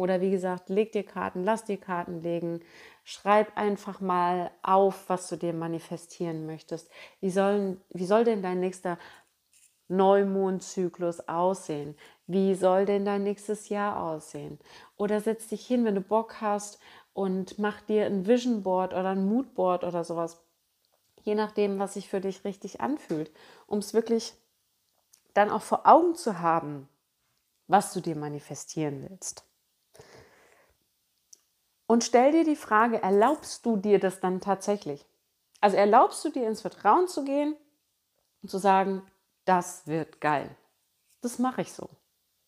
Oder 0.00 0.22
wie 0.22 0.30
gesagt, 0.30 0.70
leg 0.70 0.92
dir 0.92 1.02
Karten, 1.04 1.44
lass 1.44 1.66
dir 1.66 1.76
Karten 1.76 2.22
legen. 2.22 2.60
Schreib 3.04 3.54
einfach 3.58 4.00
mal 4.00 4.50
auf, 4.62 5.10
was 5.10 5.28
du 5.28 5.36
dir 5.36 5.52
manifestieren 5.52 6.46
möchtest. 6.46 6.88
Wie, 7.20 7.28
sollen, 7.28 7.78
wie 7.90 8.06
soll 8.06 8.24
denn 8.24 8.42
dein 8.42 8.60
nächster 8.60 8.96
Neumondzyklus 9.88 11.28
aussehen? 11.28 11.98
Wie 12.26 12.54
soll 12.54 12.86
denn 12.86 13.04
dein 13.04 13.24
nächstes 13.24 13.68
Jahr 13.68 14.02
aussehen? 14.02 14.58
Oder 14.96 15.20
setz 15.20 15.48
dich 15.48 15.66
hin, 15.66 15.84
wenn 15.84 15.96
du 15.96 16.00
Bock 16.00 16.40
hast 16.40 16.78
und 17.12 17.58
mach 17.58 17.82
dir 17.82 18.06
ein 18.06 18.26
Vision 18.26 18.62
Board 18.62 18.94
oder 18.94 19.10
ein 19.10 19.28
Mood 19.28 19.54
Board 19.54 19.84
oder 19.84 20.02
sowas. 20.02 20.42
Je 21.24 21.34
nachdem, 21.34 21.78
was 21.78 21.92
sich 21.92 22.08
für 22.08 22.22
dich 22.22 22.42
richtig 22.46 22.80
anfühlt, 22.80 23.30
um 23.66 23.80
es 23.80 23.92
wirklich 23.92 24.32
dann 25.34 25.50
auch 25.50 25.60
vor 25.60 25.86
Augen 25.86 26.14
zu 26.14 26.38
haben, 26.38 26.88
was 27.68 27.92
du 27.92 28.00
dir 28.00 28.16
manifestieren 28.16 29.06
willst. 29.06 29.44
Und 31.90 32.04
stell 32.04 32.30
dir 32.30 32.44
die 32.44 32.54
Frage, 32.54 33.02
erlaubst 33.02 33.66
du 33.66 33.76
dir 33.76 33.98
das 33.98 34.20
dann 34.20 34.40
tatsächlich? 34.40 35.04
Also 35.60 35.76
erlaubst 35.76 36.24
du 36.24 36.28
dir 36.28 36.46
ins 36.46 36.60
Vertrauen 36.60 37.08
zu 37.08 37.24
gehen 37.24 37.56
und 38.42 38.48
zu 38.48 38.58
sagen, 38.58 39.02
das 39.44 39.88
wird 39.88 40.20
geil. 40.20 40.56
Das 41.20 41.40
mache 41.40 41.62
ich 41.62 41.72
so. 41.72 41.90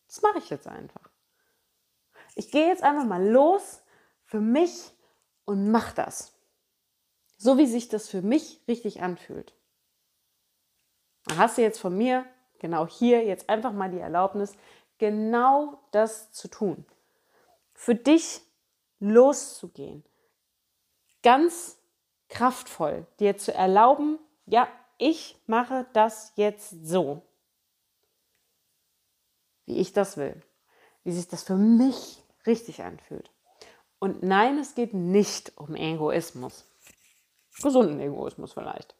Das 0.07 0.21
mache 0.21 0.37
ich 0.37 0.49
jetzt 0.49 0.65
einfach. 0.65 1.09
Ich 2.35 2.51
gehe 2.51 2.67
jetzt 2.67 2.83
einfach 2.83 3.03
mal 3.03 3.21
los 3.21 3.83
für 4.23 4.39
mich 4.39 4.93
und 5.43 5.69
mach 5.71 5.91
das. 5.91 6.33
So 7.35 7.57
wie 7.57 7.67
sich 7.67 7.89
das 7.89 8.07
für 8.07 8.21
mich 8.21 8.61
richtig 8.69 9.01
anfühlt. 9.01 9.53
Dann 11.25 11.37
hast 11.37 11.57
du 11.57 11.63
jetzt 11.63 11.81
von 11.81 11.97
mir 11.97 12.25
genau 12.59 12.87
hier 12.87 13.25
jetzt 13.25 13.49
einfach 13.49 13.73
mal 13.73 13.91
die 13.91 13.99
Erlaubnis, 13.99 14.53
genau 14.99 15.81
das 15.91 16.31
zu 16.31 16.47
tun. 16.47 16.85
Für 17.73 17.93
dich 17.93 18.41
loszugehen. 19.03 20.03
Ganz 21.21 21.77
kraftvoll 22.29 23.05
dir 23.19 23.37
zu 23.37 23.53
erlauben, 23.53 24.17
ja, 24.45 24.67
ich 24.97 25.37
mache 25.45 25.85
das 25.93 26.33
jetzt 26.35 26.85
so, 26.85 27.21
wie 29.65 29.77
ich 29.77 29.93
das 29.93 30.17
will, 30.17 30.41
wie 31.03 31.11
sich 31.11 31.27
das 31.27 31.43
für 31.43 31.55
mich 31.55 32.23
richtig 32.45 32.83
anfühlt. 32.83 33.31
Und 33.99 34.23
nein, 34.23 34.57
es 34.57 34.75
geht 34.75 34.93
nicht 34.93 35.57
um 35.57 35.75
Egoismus. 35.75 36.65
Gesunden 37.61 37.99
Egoismus 37.99 38.53
vielleicht. 38.53 38.95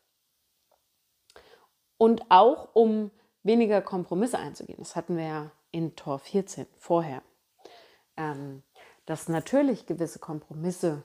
Und 1.98 2.30
auch 2.30 2.74
um 2.74 3.12
weniger 3.44 3.82
Kompromisse 3.82 4.40
einzugehen. 4.40 4.80
Das 4.80 4.96
hatten 4.96 5.18
wir 5.18 5.26
ja 5.26 5.52
in 5.72 5.96
Tor 5.96 6.20
14 6.20 6.68
vorher. 6.78 7.22
Ähm, 8.16 8.64
dass 9.06 9.28
natürlich 9.28 9.86
gewisse 9.86 10.20
Kompromisse 10.20 11.04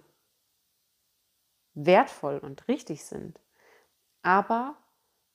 wertvoll 1.74 2.38
und 2.38 2.68
richtig 2.68 3.04
sind, 3.04 3.40
aber 4.22 4.76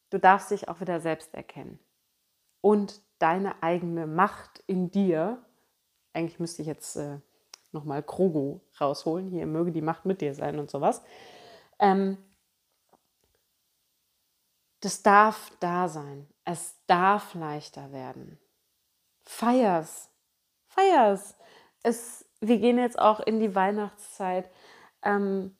du 0.10 0.20
darfst 0.20 0.52
dich 0.52 0.68
auch 0.68 0.82
wieder 0.82 1.00
selbst 1.00 1.34
erkennen 1.34 1.80
und 2.62 3.02
deine 3.20 3.62
eigene 3.64 4.08
Macht 4.08 4.64
in 4.68 4.92
dir. 4.92 5.44
Eigentlich 6.14 6.40
müsste 6.40 6.62
ich 6.62 6.68
jetzt 6.68 6.96
äh, 6.96 7.20
nochmal 7.72 8.04
Krogo 8.04 8.62
rausholen. 8.80 9.30
Hier 9.30 9.46
möge 9.46 9.72
die 9.72 9.82
Macht 9.82 10.06
mit 10.06 10.22
dir 10.22 10.34
sein 10.34 10.60
und 10.60 10.70
sowas. 10.70 11.02
Ähm, 11.80 12.18
das 14.80 15.02
darf 15.02 15.52
da 15.60 15.88
sein. 15.88 16.28
Es 16.46 16.76
darf 16.88 17.34
leichter 17.34 17.92
werden. 17.92 18.40
Feier's. 19.24 20.10
Feier's. 20.68 21.36
Es, 21.84 22.23
wir 22.48 22.60
gehen 22.60 22.78
jetzt 22.78 23.00
auch 23.00 23.20
in 23.20 23.40
die 23.40 23.56
Weihnachtszeit. 23.56 24.50
Ähm, 25.04 25.58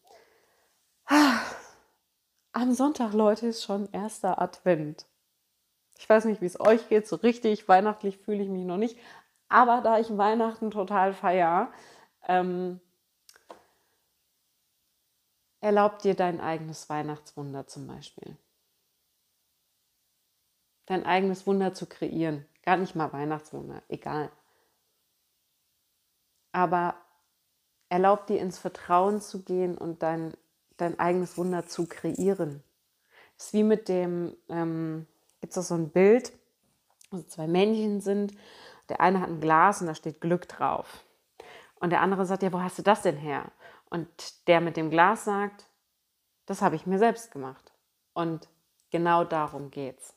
am 2.52 2.74
Sonntag, 2.74 3.14
Leute, 3.14 3.48
ist 3.48 3.64
schon 3.64 3.92
erster 3.92 4.42
Advent. 4.42 5.06
Ich 5.98 6.08
weiß 6.10 6.26
nicht, 6.26 6.42
wie 6.42 6.46
es 6.46 6.60
euch 6.60 6.90
geht. 6.90 7.08
So 7.08 7.18
richtig 7.18 7.68
weihnachtlich 7.68 8.18
fühle 8.18 8.44
ich 8.44 8.50
mich 8.50 8.66
noch 8.66 8.78
nicht. 8.78 8.98
Aber 9.50 9.82
da 9.82 10.00
ich 10.00 10.18
Weihnachten 10.18 10.72
total 10.72 11.14
feiere, 11.14 11.72
ähm, 12.28 12.80
erlaubt 15.62 16.04
dir 16.04 16.16
dein 16.16 16.42
eigenes 16.42 16.90
Weihnachtswunder 16.90 17.68
zum 17.68 17.88
Beispiel 17.88 18.38
dein 20.86 21.06
eigenes 21.06 21.48
Wunder 21.48 21.74
zu 21.74 21.86
kreieren. 21.86 22.46
Gar 22.64 22.78
nicht 22.78 22.96
mal 22.96 23.12
Weihnachtswunder, 23.14 23.84
egal. 23.88 24.32
Aber 26.54 26.96
erlaub 27.90 28.28
dir 28.28 28.40
ins 28.40 28.58
Vertrauen 28.58 29.20
zu 29.20 29.44
gehen 29.44 29.78
und 29.78 30.02
dein, 30.02 30.34
dein 30.78 30.98
eigenes 30.98 31.38
Wunder 31.38 31.68
zu 31.68 31.86
kreieren. 31.86 32.64
Das 33.38 33.48
ist 33.48 33.54
wie 33.54 33.64
mit 33.64 33.90
dem, 33.90 34.36
ähm, 34.48 35.06
gibt 35.42 35.56
es 35.56 35.68
so 35.68 35.76
ein 35.76 35.90
Bild, 35.90 36.32
wo 37.12 37.22
zwei 37.24 37.48
Männchen 37.48 38.00
sind. 38.00 38.34
Der 38.90 39.02
eine 39.02 39.20
hat 39.20 39.30
ein 39.30 39.42
Glas 39.42 39.82
und 39.82 39.88
da 39.88 39.96
steht 39.96 40.22
Glück 40.22 40.48
drauf. 40.48 41.04
Und 41.76 41.90
der 41.90 42.02
andere 42.02 42.26
sagt, 42.26 42.44
ja, 42.44 42.54
wo 42.54 42.62
hast 42.62 42.78
du 42.78 42.82
das 42.82 43.02
denn 43.02 43.18
her? 43.18 43.52
Und 43.90 44.48
der 44.48 44.62
mit 44.62 44.78
dem 44.78 44.90
Glas 44.90 45.26
sagt, 45.26 45.66
das 46.46 46.62
habe 46.62 46.76
ich 46.76 46.86
mir 46.86 46.98
selbst 46.98 47.32
gemacht. 47.32 47.74
Und 48.14 48.48
genau 48.90 49.24
darum 49.24 49.70
geht's. 49.70 50.16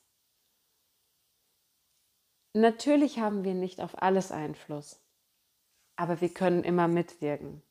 Natürlich 2.54 3.18
haben 3.18 3.44
wir 3.44 3.54
nicht 3.54 3.80
auf 3.80 4.00
alles 4.00 4.32
Einfluss, 4.32 4.98
aber 5.96 6.20
wir 6.20 6.28
können 6.32 6.62
immer 6.62 6.88
mitwirken. 6.88 7.62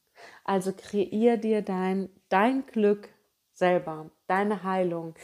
Also 0.43 0.73
kreier 0.73 1.37
dir 1.37 1.61
dein, 1.61 2.09
dein 2.29 2.65
Glück 2.65 3.09
selber, 3.53 4.09
deine 4.27 4.63
Heilung, 4.63 5.15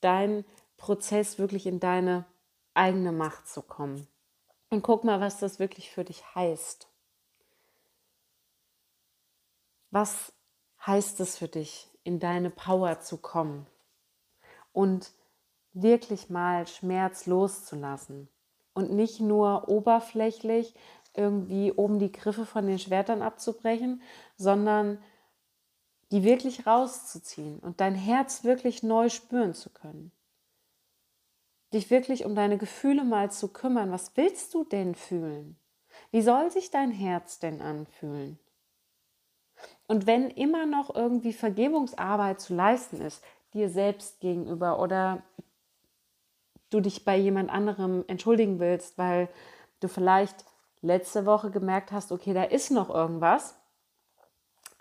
dein 0.00 0.44
Prozess 0.76 1.38
wirklich 1.38 1.66
in 1.66 1.80
deine 1.80 2.26
eigene 2.74 3.12
Macht 3.12 3.48
zu 3.48 3.62
kommen. 3.62 4.06
Und 4.70 4.82
guck 4.82 5.04
mal, 5.04 5.20
was 5.20 5.38
das 5.38 5.58
wirklich 5.58 5.90
für 5.90 6.04
dich 6.04 6.34
heißt. 6.34 6.88
Was 9.90 10.32
heißt 10.86 11.20
es 11.20 11.36
für 11.36 11.48
dich, 11.48 11.88
in 12.04 12.20
deine 12.20 12.50
Power 12.50 13.00
zu 13.00 13.18
kommen 13.18 13.66
und 14.72 15.12
wirklich 15.72 16.30
mal 16.30 16.66
Schmerz 16.66 17.26
loszulassen? 17.26 18.28
und 18.74 18.92
nicht 18.92 19.20
nur 19.20 19.68
oberflächlich 19.68 20.74
irgendwie 21.14 21.72
oben 21.72 21.98
die 21.98 22.12
Griffe 22.12 22.46
von 22.46 22.66
den 22.66 22.78
Schwertern 22.78 23.22
abzubrechen, 23.22 24.02
sondern 24.36 25.02
die 26.10 26.24
wirklich 26.24 26.66
rauszuziehen 26.66 27.58
und 27.60 27.80
dein 27.80 27.94
Herz 27.94 28.44
wirklich 28.44 28.82
neu 28.82 29.08
spüren 29.08 29.54
zu 29.54 29.70
können. 29.70 30.12
Dich 31.72 31.90
wirklich 31.90 32.24
um 32.24 32.34
deine 32.34 32.58
Gefühle 32.58 33.04
mal 33.04 33.30
zu 33.30 33.48
kümmern. 33.48 33.92
Was 33.92 34.16
willst 34.16 34.54
du 34.54 34.64
denn 34.64 34.94
fühlen? 34.94 35.56
Wie 36.10 36.22
soll 36.22 36.50
sich 36.50 36.70
dein 36.70 36.90
Herz 36.90 37.38
denn 37.38 37.62
anfühlen? 37.62 38.38
Und 39.86 40.06
wenn 40.06 40.30
immer 40.30 40.66
noch 40.66 40.94
irgendwie 40.94 41.32
Vergebungsarbeit 41.32 42.40
zu 42.40 42.54
leisten 42.54 43.00
ist, 43.00 43.22
dir 43.54 43.68
selbst 43.68 44.20
gegenüber 44.20 44.80
oder 44.80 45.22
du 46.70 46.80
dich 46.80 47.04
bei 47.04 47.16
jemand 47.16 47.50
anderem 47.50 48.04
entschuldigen 48.06 48.60
willst, 48.60 48.98
weil 48.98 49.28
du 49.80 49.88
vielleicht 49.88 50.44
letzte 50.82 51.26
Woche 51.26 51.50
gemerkt 51.50 51.92
hast, 51.92 52.12
okay, 52.12 52.32
da 52.32 52.44
ist 52.44 52.70
noch 52.70 52.90
irgendwas, 52.90 53.56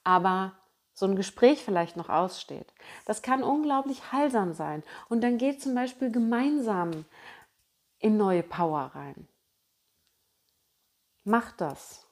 aber 0.04 0.54
so 0.94 1.06
ein 1.06 1.16
Gespräch 1.16 1.64
vielleicht 1.64 1.96
noch 1.96 2.10
aussteht. 2.10 2.74
Das 3.06 3.22
kann 3.22 3.42
unglaublich 3.44 4.12
heilsam 4.12 4.54
sein. 4.54 4.84
Und 5.08 5.22
dann 5.22 5.38
geht 5.38 5.62
zum 5.62 5.74
Beispiel 5.74 6.12
gemeinsam 6.12 7.06
in 8.00 8.18
neue 8.18 8.44
Power 8.44 8.92
rein. 8.94 9.28
Macht 11.24 11.62
das. 11.62 12.06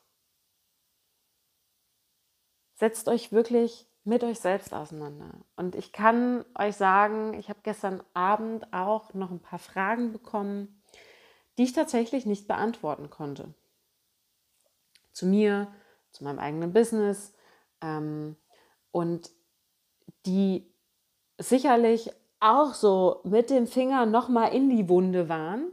Setzt 2.75 3.07
euch 3.07 3.31
wirklich 3.31 3.87
mit 4.03 4.23
euch 4.23 4.39
selbst 4.39 4.73
auseinander. 4.73 5.31
Und 5.57 5.75
ich 5.75 5.91
kann 5.91 6.45
euch 6.57 6.77
sagen, 6.77 7.33
ich 7.33 7.49
habe 7.49 7.59
gestern 7.63 8.01
Abend 8.13 8.71
auch 8.71 9.13
noch 9.13 9.31
ein 9.31 9.41
paar 9.41 9.59
Fragen 9.59 10.13
bekommen, 10.13 10.81
die 11.57 11.63
ich 11.63 11.73
tatsächlich 11.73 12.25
nicht 12.25 12.47
beantworten 12.47 13.09
konnte. 13.09 13.53
Zu 15.17 15.25
mir, 15.25 15.67
zu 16.11 16.23
meinem 16.23 16.37
eigenen 16.37 16.73
Business 16.73 17.33
ähm, 17.81 18.35
und 18.91 19.31
die 20.27 20.71
sicherlich 21.39 22.11
auch 22.39 22.75
so 22.75 23.21
mit 23.23 23.49
dem 23.49 23.65
Finger 23.65 24.05
nochmal 24.05 24.53
in 24.53 24.69
die 24.69 24.87
Wunde 24.89 25.27
waren, 25.27 25.71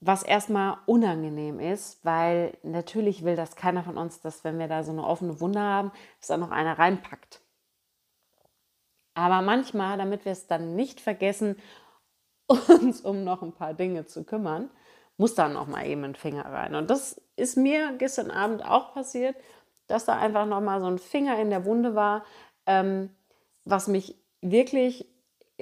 was 0.00 0.22
erstmal 0.22 0.76
unangenehm 0.84 1.60
ist, 1.60 2.04
weil 2.04 2.58
natürlich 2.62 3.24
will 3.24 3.36
das 3.36 3.56
keiner 3.56 3.84
von 3.84 3.96
uns, 3.96 4.20
dass 4.20 4.44
wenn 4.44 4.58
wir 4.58 4.68
da 4.68 4.82
so 4.84 4.92
eine 4.92 5.06
offene 5.06 5.40
Wunde 5.40 5.60
haben, 5.60 5.92
dass 6.18 6.28
da 6.28 6.36
noch 6.36 6.50
einer 6.50 6.78
reinpackt. 6.78 7.40
Aber 9.14 9.40
manchmal, 9.40 9.96
damit 9.96 10.26
wir 10.26 10.32
es 10.32 10.46
dann 10.46 10.76
nicht 10.76 11.00
vergessen, 11.00 11.56
uns 12.68 13.00
um 13.00 13.24
noch 13.24 13.40
ein 13.40 13.54
paar 13.54 13.72
Dinge 13.72 14.04
zu 14.04 14.24
kümmern, 14.24 14.68
muss 15.16 15.34
dann 15.34 15.52
noch 15.52 15.66
mal 15.66 15.86
eben 15.86 16.04
ein 16.04 16.14
Finger 16.14 16.44
rein. 16.46 16.74
Und 16.74 16.90
das 16.90 17.20
ist 17.36 17.56
mir 17.56 17.92
gestern 17.98 18.30
Abend 18.30 18.64
auch 18.64 18.92
passiert, 18.94 19.36
dass 19.86 20.04
da 20.04 20.18
einfach 20.18 20.46
noch 20.46 20.60
mal 20.60 20.80
so 20.80 20.86
ein 20.86 20.98
Finger 20.98 21.38
in 21.38 21.50
der 21.50 21.64
Wunde 21.64 21.94
war, 21.94 22.24
ähm, 22.66 23.10
was 23.64 23.86
mich 23.86 24.16
wirklich 24.40 25.06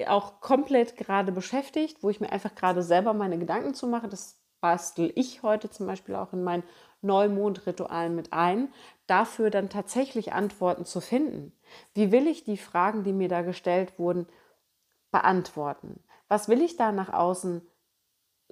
auch 0.07 0.41
komplett 0.41 0.97
gerade 0.97 1.31
beschäftigt, 1.31 2.01
wo 2.01 2.09
ich 2.09 2.19
mir 2.19 2.31
einfach 2.31 2.55
gerade 2.55 2.81
selber 2.81 3.13
meine 3.13 3.37
Gedanken 3.37 3.73
zu 3.73 3.87
mache. 3.87 4.07
Das 4.07 4.39
bastel 4.59 5.11
ich 5.15 5.43
heute 5.43 5.69
zum 5.69 5.85
Beispiel 5.85 6.15
auch 6.15 6.33
in 6.33 6.43
meinen 6.43 6.63
Neumondritualen 7.01 8.15
mit 8.15 8.31
ein, 8.31 8.73
dafür 9.07 9.49
dann 9.49 9.69
tatsächlich 9.69 10.33
Antworten 10.33 10.85
zu 10.85 11.01
finden. 11.01 11.51
Wie 11.93 12.11
will 12.11 12.27
ich 12.27 12.43
die 12.43 12.57
Fragen, 12.57 13.03
die 13.03 13.13
mir 13.13 13.27
da 13.27 13.41
gestellt 13.41 13.99
wurden, 13.99 14.25
beantworten? 15.11 16.01
Was 16.29 16.47
will 16.47 16.61
ich 16.61 16.77
da 16.77 16.91
nach 16.91 17.11
außen 17.11 17.61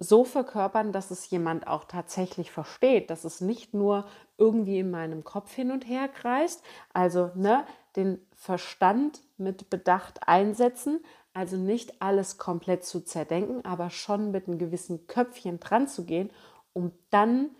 so 0.02 0.24
verkörpern, 0.24 0.92
dass 0.92 1.10
es 1.10 1.30
jemand 1.30 1.66
auch 1.66 1.84
tatsächlich 1.84 2.50
versteht, 2.50 3.10
dass 3.10 3.24
es 3.24 3.40
nicht 3.40 3.72
nur 3.72 4.06
irgendwie 4.36 4.80
in 4.80 4.90
meinem 4.90 5.24
Kopf 5.24 5.52
hin 5.52 5.70
und 5.70 5.88
her 5.88 6.08
kreist, 6.08 6.62
also 6.92 7.30
ne, 7.34 7.64
den 7.94 8.18
Verstand 8.34 9.20
mit 9.36 9.70
Bedacht 9.70 10.26
einsetzen, 10.26 11.04
also 11.34 11.56
nicht 11.56 12.02
alles 12.02 12.36
komplett 12.36 12.84
zu 12.84 13.00
zerdenken, 13.00 13.64
aber 13.64 13.90
schon 13.90 14.32
mit 14.32 14.48
einem 14.48 14.58
gewissen 14.58 15.06
Köpfchen 15.06 15.60
dran 15.60 15.86
zu 15.86 16.04
gehen, 16.04 16.30
um 16.72 16.92
dann 17.10 17.50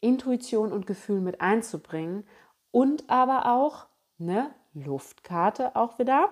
Intuition 0.00 0.72
und 0.72 0.86
Gefühl 0.86 1.20
mit 1.20 1.40
einzubringen 1.40 2.26
und 2.72 3.08
aber 3.08 3.52
auch 3.52 3.86
ne, 4.18 4.52
Luftkarte 4.74 5.76
auch 5.76 5.98
wieder. 5.98 6.30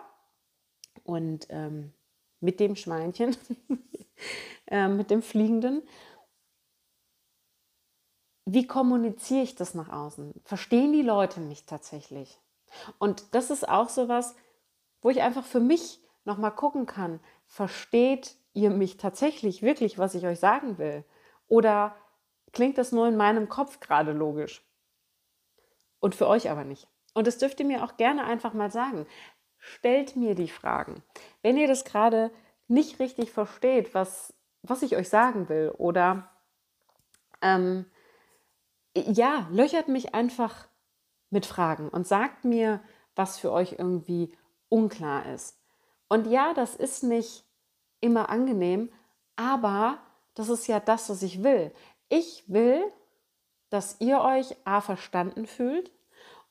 Und 1.05 1.47
ähm, 1.51 1.93
mit 2.41 2.61
dem 2.61 2.77
Schweinchen 2.77 3.37
äh, 4.67 4.89
mit 4.89 5.11
dem 5.11 5.23
Fliegenden. 5.23 5.83
Wie 8.47 8.67
kommuniziere 8.67 9.43
ich 9.43 9.55
das 9.55 9.75
nach 9.75 9.91
außen? 9.91 10.35
Verstehen 10.45 10.93
die 10.93 11.03
Leute 11.03 11.41
mich 11.41 11.67
tatsächlich? 11.67 12.41
Und 12.99 13.35
das 13.35 13.51
ist 13.51 13.69
auch 13.69 13.89
so 13.89 14.09
was, 14.09 14.35
wo 15.03 15.11
ich 15.11 15.23
einfach 15.23 15.45
für 15.45 15.61
mich 15.61 16.01
nochmal 16.25 16.55
gucken 16.55 16.87
kann, 16.87 17.21
versteht 17.47 18.37
ihr 18.53 18.71
mich 18.71 18.97
tatsächlich 18.97 19.63
wirklich, 19.63 19.99
was 19.99 20.15
ich 20.15 20.27
euch 20.27 20.41
sagen 20.41 20.79
will? 20.79 21.05
Oder 21.47 21.95
klingt 22.53 22.79
das 22.79 22.93
nur 22.93 23.09
in 23.09 23.17
meinem 23.17 23.49
Kopf 23.49 23.81
gerade 23.81 24.13
logisch? 24.13 24.65
Und 26.01 26.15
für 26.15 26.27
euch 26.27 26.51
aber 26.51 26.65
nicht. 26.65 26.89
Und 27.15 27.27
das 27.27 27.39
dürft 27.39 27.61
ihr 27.61 27.67
mir 27.67 27.85
auch 27.85 27.97
gerne 27.97 28.25
einfach 28.25 28.55
mal 28.55 28.71
sagen. 28.71 29.07
Stellt 29.61 30.17
mir 30.17 30.35
die 30.35 30.49
Fragen. 30.49 31.03
Wenn 31.43 31.57
ihr 31.57 31.69
das 31.69 31.85
gerade 31.85 32.31
nicht 32.67 32.99
richtig 32.99 33.31
versteht, 33.31 33.95
was 33.95 34.35
was 34.63 34.83
ich 34.83 34.97
euch 34.97 35.09
sagen 35.09 35.49
will. 35.49 35.73
Oder 35.77 36.31
ähm, 37.43 37.87
ja, 38.95 39.49
löchert 39.51 39.89
mich 39.89 40.15
einfach 40.15 40.69
mit 41.31 41.47
Fragen 41.47 41.89
und 41.89 42.07
sagt 42.07 42.45
mir, 42.45 42.81
was 43.15 43.39
für 43.39 43.53
euch 43.53 43.77
irgendwie 43.79 44.37
unklar 44.69 45.27
ist. 45.27 45.59
Und 46.09 46.27
ja, 46.27 46.55
das 46.55 46.75
ist 46.75 47.03
nicht 47.03 47.45
immer 48.01 48.31
angenehm, 48.31 48.91
aber 49.37 49.99
das 50.35 50.49
ist 50.49 50.67
ja 50.67 50.81
das, 50.81 51.09
was 51.09 51.23
ich 51.23 51.43
will. 51.43 51.73
Ich 52.09 52.45
will, 52.49 52.83
dass 53.69 54.01
ihr 54.01 54.21
euch 54.21 54.57
A 54.65 54.81
verstanden 54.81 55.47
fühlt 55.47 55.93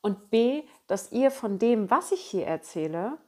und 0.01 0.29
B, 0.29 0.63
dass 0.89 1.11
ihr 1.11 1.29
von 1.29 1.59
dem, 1.59 1.91
was 1.91 2.11
ich 2.11 2.21
hier 2.21 2.47
erzähle 2.47 3.19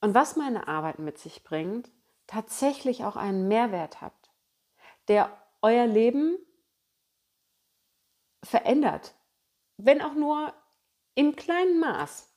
und 0.00 0.12
was 0.12 0.34
meine 0.34 0.66
Arbeit 0.66 0.98
mit 0.98 1.16
sich 1.16 1.44
bringt, 1.44 1.88
tatsächlich 2.26 3.04
auch 3.04 3.14
einen 3.14 3.46
Mehrwert 3.46 4.00
habt, 4.00 4.30
der 5.06 5.30
euer 5.62 5.86
Leben 5.86 6.36
verändert, 8.42 9.14
wenn 9.76 10.02
auch 10.02 10.14
nur 10.14 10.52
im 11.14 11.36
kleinen 11.36 11.78
Maß. 11.78 12.28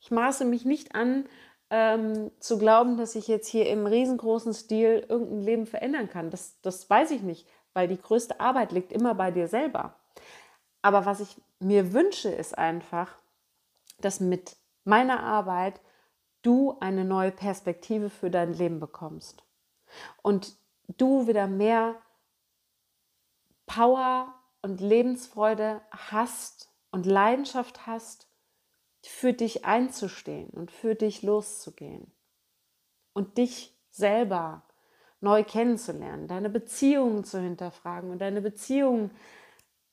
Ich 0.00 0.10
maße 0.10 0.44
mich 0.44 0.64
nicht 0.64 0.96
an, 0.96 1.28
ähm, 1.70 2.32
zu 2.40 2.58
glauben, 2.58 2.96
dass 2.96 3.14
ich 3.14 3.28
jetzt 3.28 3.46
hier 3.46 3.68
im 3.68 3.86
riesengroßen 3.86 4.52
Stil 4.52 5.06
irgendein 5.08 5.42
Leben 5.42 5.66
verändern 5.66 6.10
kann. 6.10 6.30
Das, 6.30 6.60
das 6.60 6.90
weiß 6.90 7.12
ich 7.12 7.22
nicht, 7.22 7.46
weil 7.72 7.86
die 7.86 8.02
größte 8.02 8.40
Arbeit 8.40 8.72
liegt 8.72 8.90
immer 8.90 9.14
bei 9.14 9.30
dir 9.30 9.46
selber. 9.46 9.94
Aber 10.82 11.06
was 11.06 11.20
ich 11.20 11.40
mir 11.60 11.92
wünsche, 11.92 12.30
ist 12.30 12.58
einfach, 12.58 13.16
dass 14.04 14.20
mit 14.20 14.56
meiner 14.84 15.22
Arbeit 15.22 15.80
du 16.42 16.76
eine 16.80 17.04
neue 17.04 17.32
Perspektive 17.32 18.10
für 18.10 18.30
dein 18.30 18.52
Leben 18.52 18.80
bekommst. 18.80 19.42
Und 20.22 20.56
du 20.88 21.26
wieder 21.26 21.46
mehr 21.46 21.96
Power 23.66 24.34
und 24.62 24.80
Lebensfreude 24.80 25.80
hast 25.90 26.68
und 26.90 27.06
Leidenschaft 27.06 27.86
hast, 27.86 28.28
für 29.02 29.32
dich 29.32 29.64
einzustehen 29.64 30.48
und 30.50 30.70
für 30.70 30.94
dich 30.94 31.22
loszugehen 31.22 32.10
und 33.12 33.36
dich 33.36 33.76
selber 33.90 34.62
neu 35.20 35.44
kennenzulernen, 35.44 36.28
deine 36.28 36.50
Beziehungen 36.50 37.24
zu 37.24 37.40
hinterfragen 37.40 38.10
und 38.10 38.20
deine 38.20 38.40
Beziehungen 38.40 39.10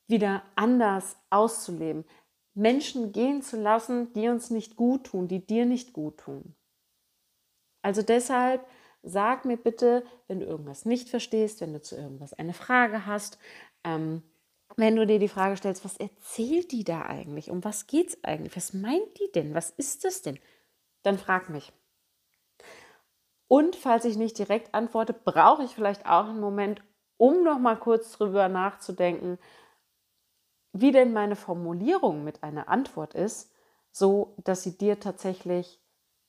wieder 0.08 0.44
anders 0.56 1.18
auszuleben, 1.30 2.06
Menschen 2.54 3.12
gehen 3.12 3.42
zu 3.42 3.58
lassen, 3.58 4.12
die 4.14 4.28
uns 4.28 4.50
nicht 4.50 4.76
gut 4.76 5.06
tun, 5.06 5.28
die 5.28 5.46
dir 5.46 5.66
nicht 5.66 5.94
gut 5.94 6.18
tun. 6.18 6.56
Also 7.82 8.02
deshalb 8.02 8.66
sag 9.04 9.46
mir 9.46 9.58
bitte, 9.58 10.04
wenn 10.28 10.40
du 10.40 10.46
irgendwas 10.46 10.86
nicht 10.86 11.10
verstehst, 11.10 11.62
wenn 11.62 11.74
du 11.74 11.82
zu 11.82 11.96
irgendwas 11.96 12.34
eine 12.34 12.54
Frage 12.54 13.06
hast, 13.06 13.40
ähm, 13.84 14.24
wenn 14.78 14.96
du 14.96 15.06
dir 15.06 15.20
die 15.20 15.28
Frage 15.28 15.58
stellst, 15.58 15.84
was 15.84 15.98
erzählt 15.98 16.72
die 16.72 16.84
da 16.84 17.02
eigentlich? 17.04 17.50
Um 17.50 17.64
was 17.64 17.88
geht 17.88 18.10
es 18.10 18.24
eigentlich? 18.24 18.56
Was 18.56 18.74
meint 18.74 19.20
die 19.20 19.32
denn? 19.34 19.54
Was 19.54 19.70
ist 19.72 20.06
das 20.06 20.22
denn? 20.22 20.40
Dann 21.04 21.18
frag 21.18 21.50
mich. 21.50 21.74
Und 23.48 23.76
falls 23.76 24.06
ich 24.06 24.16
nicht 24.16 24.38
direkt 24.38 24.74
antworte, 24.74 25.14
brauche 25.14 25.64
ich 25.64 25.72
vielleicht 25.72 26.06
auch 26.06 26.30
einen 26.30 26.40
Moment, 26.40 26.82
um 27.18 27.44
noch 27.44 27.60
mal 27.60 27.76
kurz 27.76 28.14
drüber 28.14 28.48
nachzudenken, 28.48 29.38
wie 30.74 30.92
denn 30.92 31.14
meine 31.14 31.36
Formulierung 31.36 32.24
mit 32.24 32.44
einer 32.44 32.70
Antwort 32.70 33.14
ist, 33.14 33.52
so 33.92 34.36
dass 34.44 34.64
sie 34.64 34.78
dir 34.78 35.00
tatsächlich 35.00 35.80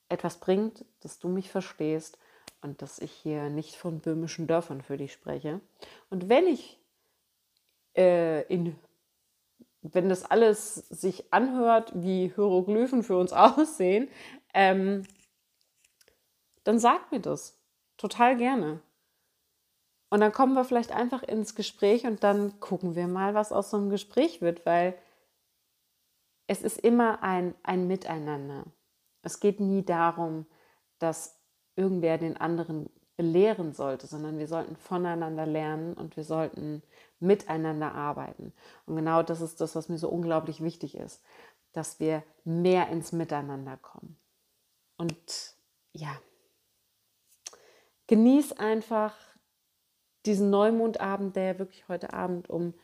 etwas 0.08 0.38
bringt, 0.38 0.84
dass 1.00 1.18
du 1.18 1.28
mich 1.28 1.50
verstehst 1.50 2.18
und 2.60 2.82
dass 2.82 2.98
ich 2.98 3.12
hier 3.12 3.50
nicht 3.50 3.76
von 3.76 4.00
böhmischen 4.00 4.46
Dörfern 4.46 4.82
für 4.82 4.96
dich 4.96 5.12
spreche. 5.12 5.60
Und 6.10 6.28
wenn 6.28 6.46
ich 6.46 6.78
äh, 7.96 8.42
in 8.52 8.76
wenn 9.82 10.08
das 10.08 10.24
alles 10.24 10.74
sich 10.74 11.32
anhört, 11.32 11.92
wie 11.94 12.32
Hieroglyphen 12.32 13.02
für 13.02 13.16
uns 13.16 13.32
aussehen, 13.32 14.08
ähm, 14.54 15.02
dann 16.64 16.78
sag 16.78 17.10
mir 17.10 17.20
das 17.20 17.60
total 17.96 18.36
gerne. 18.36 18.80
Und 20.12 20.20
dann 20.20 20.32
kommen 20.32 20.52
wir 20.52 20.66
vielleicht 20.66 20.92
einfach 20.92 21.22
ins 21.22 21.54
Gespräch 21.54 22.04
und 22.04 22.22
dann 22.22 22.60
gucken 22.60 22.94
wir 22.94 23.08
mal, 23.08 23.32
was 23.32 23.50
aus 23.50 23.70
so 23.70 23.78
einem 23.78 23.88
Gespräch 23.88 24.42
wird, 24.42 24.66
weil 24.66 24.94
es 26.46 26.60
ist 26.60 26.78
immer 26.78 27.22
ein, 27.22 27.54
ein 27.62 27.86
Miteinander. 27.86 28.64
Es 29.22 29.40
geht 29.40 29.58
nie 29.58 29.82
darum, 29.82 30.44
dass 30.98 31.40
irgendwer 31.76 32.18
den 32.18 32.36
anderen 32.36 32.90
belehren 33.16 33.72
sollte, 33.72 34.06
sondern 34.06 34.36
wir 34.36 34.48
sollten 34.48 34.76
voneinander 34.76 35.46
lernen 35.46 35.94
und 35.94 36.14
wir 36.18 36.24
sollten 36.24 36.82
miteinander 37.18 37.94
arbeiten. 37.94 38.52
Und 38.84 38.96
genau 38.96 39.22
das 39.22 39.40
ist 39.40 39.62
das, 39.62 39.74
was 39.76 39.88
mir 39.88 39.96
so 39.96 40.10
unglaublich 40.10 40.62
wichtig 40.62 40.94
ist, 40.94 41.24
dass 41.72 42.00
wir 42.00 42.22
mehr 42.44 42.90
ins 42.90 43.12
Miteinander 43.12 43.78
kommen. 43.78 44.18
Und 44.98 45.56
ja, 45.94 46.14
genieß 48.08 48.52
einfach 48.58 49.14
diesen 50.26 50.50
Neumondabend, 50.50 51.36
der 51.36 51.58
wirklich 51.58 51.88
heute 51.88 52.12
Abend 52.12 52.48
um 52.48 52.74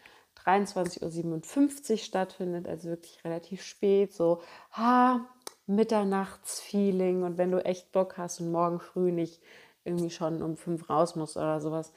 23.57 0.44 1.90
Uhr 1.90 1.98
stattfindet, 1.98 2.66
also 2.68 2.88
wirklich 2.88 3.24
relativ 3.24 3.62
spät, 3.62 4.12
so 4.14 4.40
ha, 4.72 5.26
Mitternachtsfeeling 5.66 7.22
und 7.22 7.38
wenn 7.38 7.50
du 7.50 7.64
echt 7.64 7.92
Bock 7.92 8.16
hast 8.16 8.40
und 8.40 8.50
morgen 8.50 8.80
früh 8.80 9.12
nicht 9.12 9.42
irgendwie 9.84 10.10
schon 10.10 10.42
um 10.42 10.56
fünf 10.56 10.88
raus 10.88 11.16
musst 11.16 11.36
oder 11.36 11.60
sowas, 11.60 11.92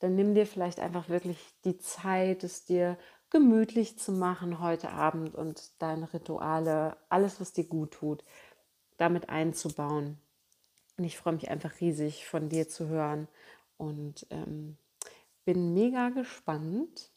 dann 0.00 0.14
nimm 0.14 0.34
dir 0.34 0.46
vielleicht 0.46 0.80
einfach 0.80 1.08
wirklich 1.08 1.38
die 1.64 1.78
Zeit, 1.78 2.44
es 2.44 2.64
dir 2.64 2.98
gemütlich 3.30 3.98
zu 3.98 4.12
machen 4.12 4.60
heute 4.60 4.90
Abend 4.90 5.34
und 5.34 5.70
deine 5.80 6.12
Rituale, 6.12 6.96
alles, 7.08 7.40
was 7.40 7.52
dir 7.52 7.64
gut 7.64 7.92
tut, 7.92 8.24
damit 8.98 9.30
einzubauen. 9.30 10.18
Und 10.98 11.04
ich 11.04 11.16
freue 11.16 11.32
mich 11.32 11.50
einfach 11.50 11.80
riesig 11.80 12.26
von 12.26 12.48
dir 12.48 12.68
zu 12.68 12.88
hören 12.88 13.28
und 13.82 14.28
ähm, 14.30 14.76
bin 15.44 15.74
mega 15.74 16.10
gespannt, 16.10 17.10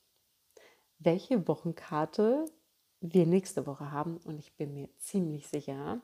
welche 0.97 1.47
Wochenkarte 1.47 2.45
wir 3.01 3.27
nächste 3.27 3.67
Woche 3.67 3.91
haben. 3.91 4.17
Und 4.17 4.39
ich 4.39 4.55
bin 4.55 4.73
mir 4.73 4.89
ziemlich 4.97 5.47
sicher, 5.47 6.01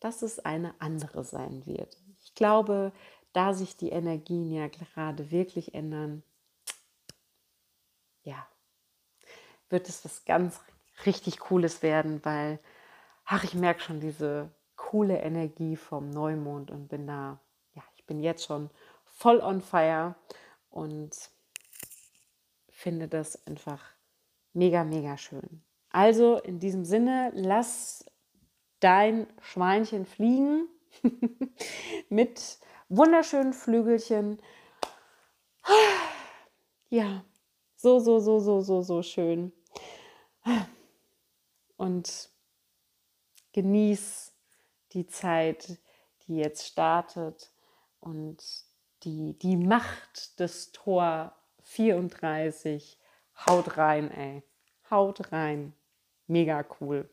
dass 0.00 0.22
es 0.22 0.40
eine 0.40 0.74
andere 0.80 1.22
sein 1.22 1.64
wird. 1.66 1.96
Ich 2.18 2.34
glaube, 2.34 2.92
da 3.32 3.54
sich 3.54 3.76
die 3.76 3.90
Energien 3.90 4.50
ja 4.50 4.66
gerade 4.66 5.30
wirklich 5.30 5.72
ändern, 5.72 6.24
ja, 8.24 8.44
wird 9.68 9.88
es 9.88 10.04
was 10.04 10.24
ganz 10.24 10.60
richtig 11.04 11.38
Cooles 11.38 11.82
werden, 11.82 12.24
weil, 12.24 12.58
ach, 13.24 13.44
ich 13.44 13.54
merke 13.54 13.82
schon 13.82 14.00
diese 14.00 14.50
coole 14.74 15.18
Energie 15.18 15.76
vom 15.76 16.10
Neumond 16.10 16.72
und 16.72 16.88
bin 16.88 17.06
da, 17.06 17.38
ja, 17.74 17.84
ich 17.94 18.04
bin 18.04 18.18
jetzt 18.18 18.44
schon 18.44 18.68
voll 19.16 19.40
on 19.40 19.62
fire 19.62 20.14
und 20.68 21.16
finde 22.68 23.08
das 23.08 23.46
einfach 23.46 23.82
mega, 24.52 24.84
mega 24.84 25.16
schön. 25.16 25.62
Also 25.88 26.36
in 26.38 26.58
diesem 26.58 26.84
Sinne, 26.84 27.32
lass 27.34 28.04
dein 28.80 29.26
Schweinchen 29.40 30.04
fliegen 30.04 30.68
mit 32.10 32.58
wunderschönen 32.90 33.54
Flügelchen. 33.54 34.38
Ja, 36.90 37.24
so, 37.76 37.98
so, 37.98 38.20
so, 38.20 38.38
so, 38.38 38.60
so, 38.60 38.82
so 38.82 39.02
schön. 39.02 39.52
Und 41.78 42.30
genieß 43.52 44.34
die 44.92 45.06
Zeit, 45.06 45.78
die 46.26 46.36
jetzt 46.36 46.66
startet 46.66 47.50
und 48.00 48.65
die, 49.06 49.38
die 49.38 49.56
Macht 49.56 50.40
des 50.40 50.72
Tor 50.72 51.32
34. 51.62 52.98
Haut 53.46 53.78
rein, 53.78 54.10
ey. 54.10 54.42
Haut 54.90 55.32
rein. 55.32 55.72
Mega 56.26 56.64
cool. 56.80 57.08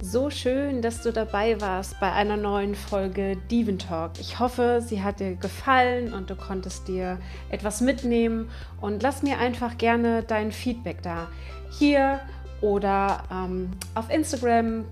So 0.00 0.30
schön, 0.30 0.82
dass 0.82 1.02
du 1.02 1.12
dabei 1.12 1.60
warst 1.60 1.98
bei 1.98 2.12
einer 2.12 2.36
neuen 2.36 2.74
Folge 2.74 3.36
Diven 3.50 3.78
Talk. 3.78 4.12
Ich 4.20 4.38
hoffe, 4.38 4.80
sie 4.80 5.02
hat 5.02 5.20
dir 5.20 5.34
gefallen 5.36 6.12
und 6.12 6.28
du 6.30 6.36
konntest 6.36 6.86
dir 6.86 7.18
etwas 7.50 7.80
mitnehmen. 7.80 8.50
Und 8.80 9.02
lass 9.02 9.22
mir 9.22 9.38
einfach 9.38 9.78
gerne 9.78 10.22
dein 10.22 10.52
Feedback 10.52 11.02
da. 11.02 11.28
Hier 11.70 12.20
oder 12.60 13.24
ähm, 13.32 13.70
auf 13.94 14.10
Instagram 14.10 14.84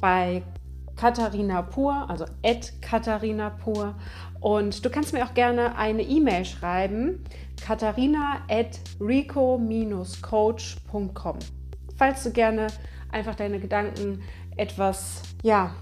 bei 0.00 0.42
Katharina 1.00 1.62
Pur, 1.62 2.10
also 2.10 2.26
at 2.44 2.74
Katharina 2.82 3.48
Pur. 3.48 3.94
Und 4.38 4.84
du 4.84 4.90
kannst 4.90 5.14
mir 5.14 5.24
auch 5.24 5.32
gerne 5.32 5.78
eine 5.78 6.02
E-Mail 6.02 6.44
schreiben, 6.44 7.24
katharina 7.64 8.42
at 8.50 8.78
rico-coach.com. 9.00 11.38
Falls 11.96 12.22
du 12.22 12.32
gerne 12.32 12.66
einfach 13.10 13.34
deine 13.34 13.60
Gedanken 13.60 14.22
etwas, 14.58 15.22
ja, 15.42 15.74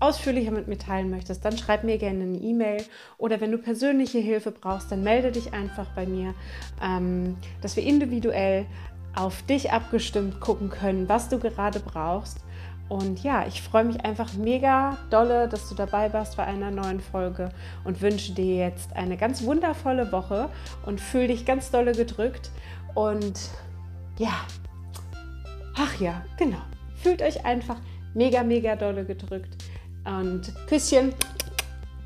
ausführlicher 0.00 0.52
mit 0.52 0.68
mir 0.68 0.78
teilen 0.78 1.10
möchtest, 1.10 1.44
dann 1.44 1.58
schreib 1.58 1.84
mir 1.84 1.98
gerne 1.98 2.22
eine 2.22 2.38
E-Mail 2.38 2.82
oder 3.18 3.42
wenn 3.42 3.52
du 3.52 3.58
persönliche 3.58 4.20
Hilfe 4.20 4.52
brauchst, 4.52 4.90
dann 4.90 5.02
melde 5.02 5.32
dich 5.32 5.52
einfach 5.52 5.88
bei 5.94 6.06
mir, 6.06 6.32
ähm, 6.82 7.36
dass 7.60 7.76
wir 7.76 7.82
individuell 7.82 8.64
auf 9.14 9.42
dich 9.42 9.70
abgestimmt 9.70 10.40
gucken 10.40 10.70
können, 10.70 11.10
was 11.10 11.28
du 11.28 11.38
gerade 11.38 11.78
brauchst. 11.78 12.41
Und 12.92 13.24
ja, 13.24 13.46
ich 13.46 13.62
freue 13.62 13.84
mich 13.84 14.04
einfach 14.04 14.34
mega 14.34 14.98
dolle, 15.08 15.48
dass 15.48 15.66
du 15.66 15.74
dabei 15.74 16.12
warst 16.12 16.36
bei 16.36 16.44
einer 16.44 16.70
neuen 16.70 17.00
Folge 17.00 17.48
und 17.84 18.02
wünsche 18.02 18.34
dir 18.34 18.56
jetzt 18.56 18.94
eine 18.94 19.16
ganz 19.16 19.44
wundervolle 19.44 20.12
Woche 20.12 20.50
und 20.84 21.00
fühle 21.00 21.28
dich 21.28 21.46
ganz 21.46 21.70
dolle 21.70 21.92
gedrückt. 21.92 22.50
Und 22.94 23.48
ja, 24.18 24.44
ach 25.74 25.98
ja, 26.00 26.22
genau. 26.36 26.60
Fühlt 26.96 27.22
euch 27.22 27.46
einfach 27.46 27.76
mega, 28.12 28.42
mega 28.42 28.76
dolle 28.76 29.06
gedrückt. 29.06 29.56
Und 30.04 30.52
Küsschen, 30.66 31.14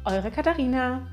eure 0.05 0.30
Katharina. 0.30 1.05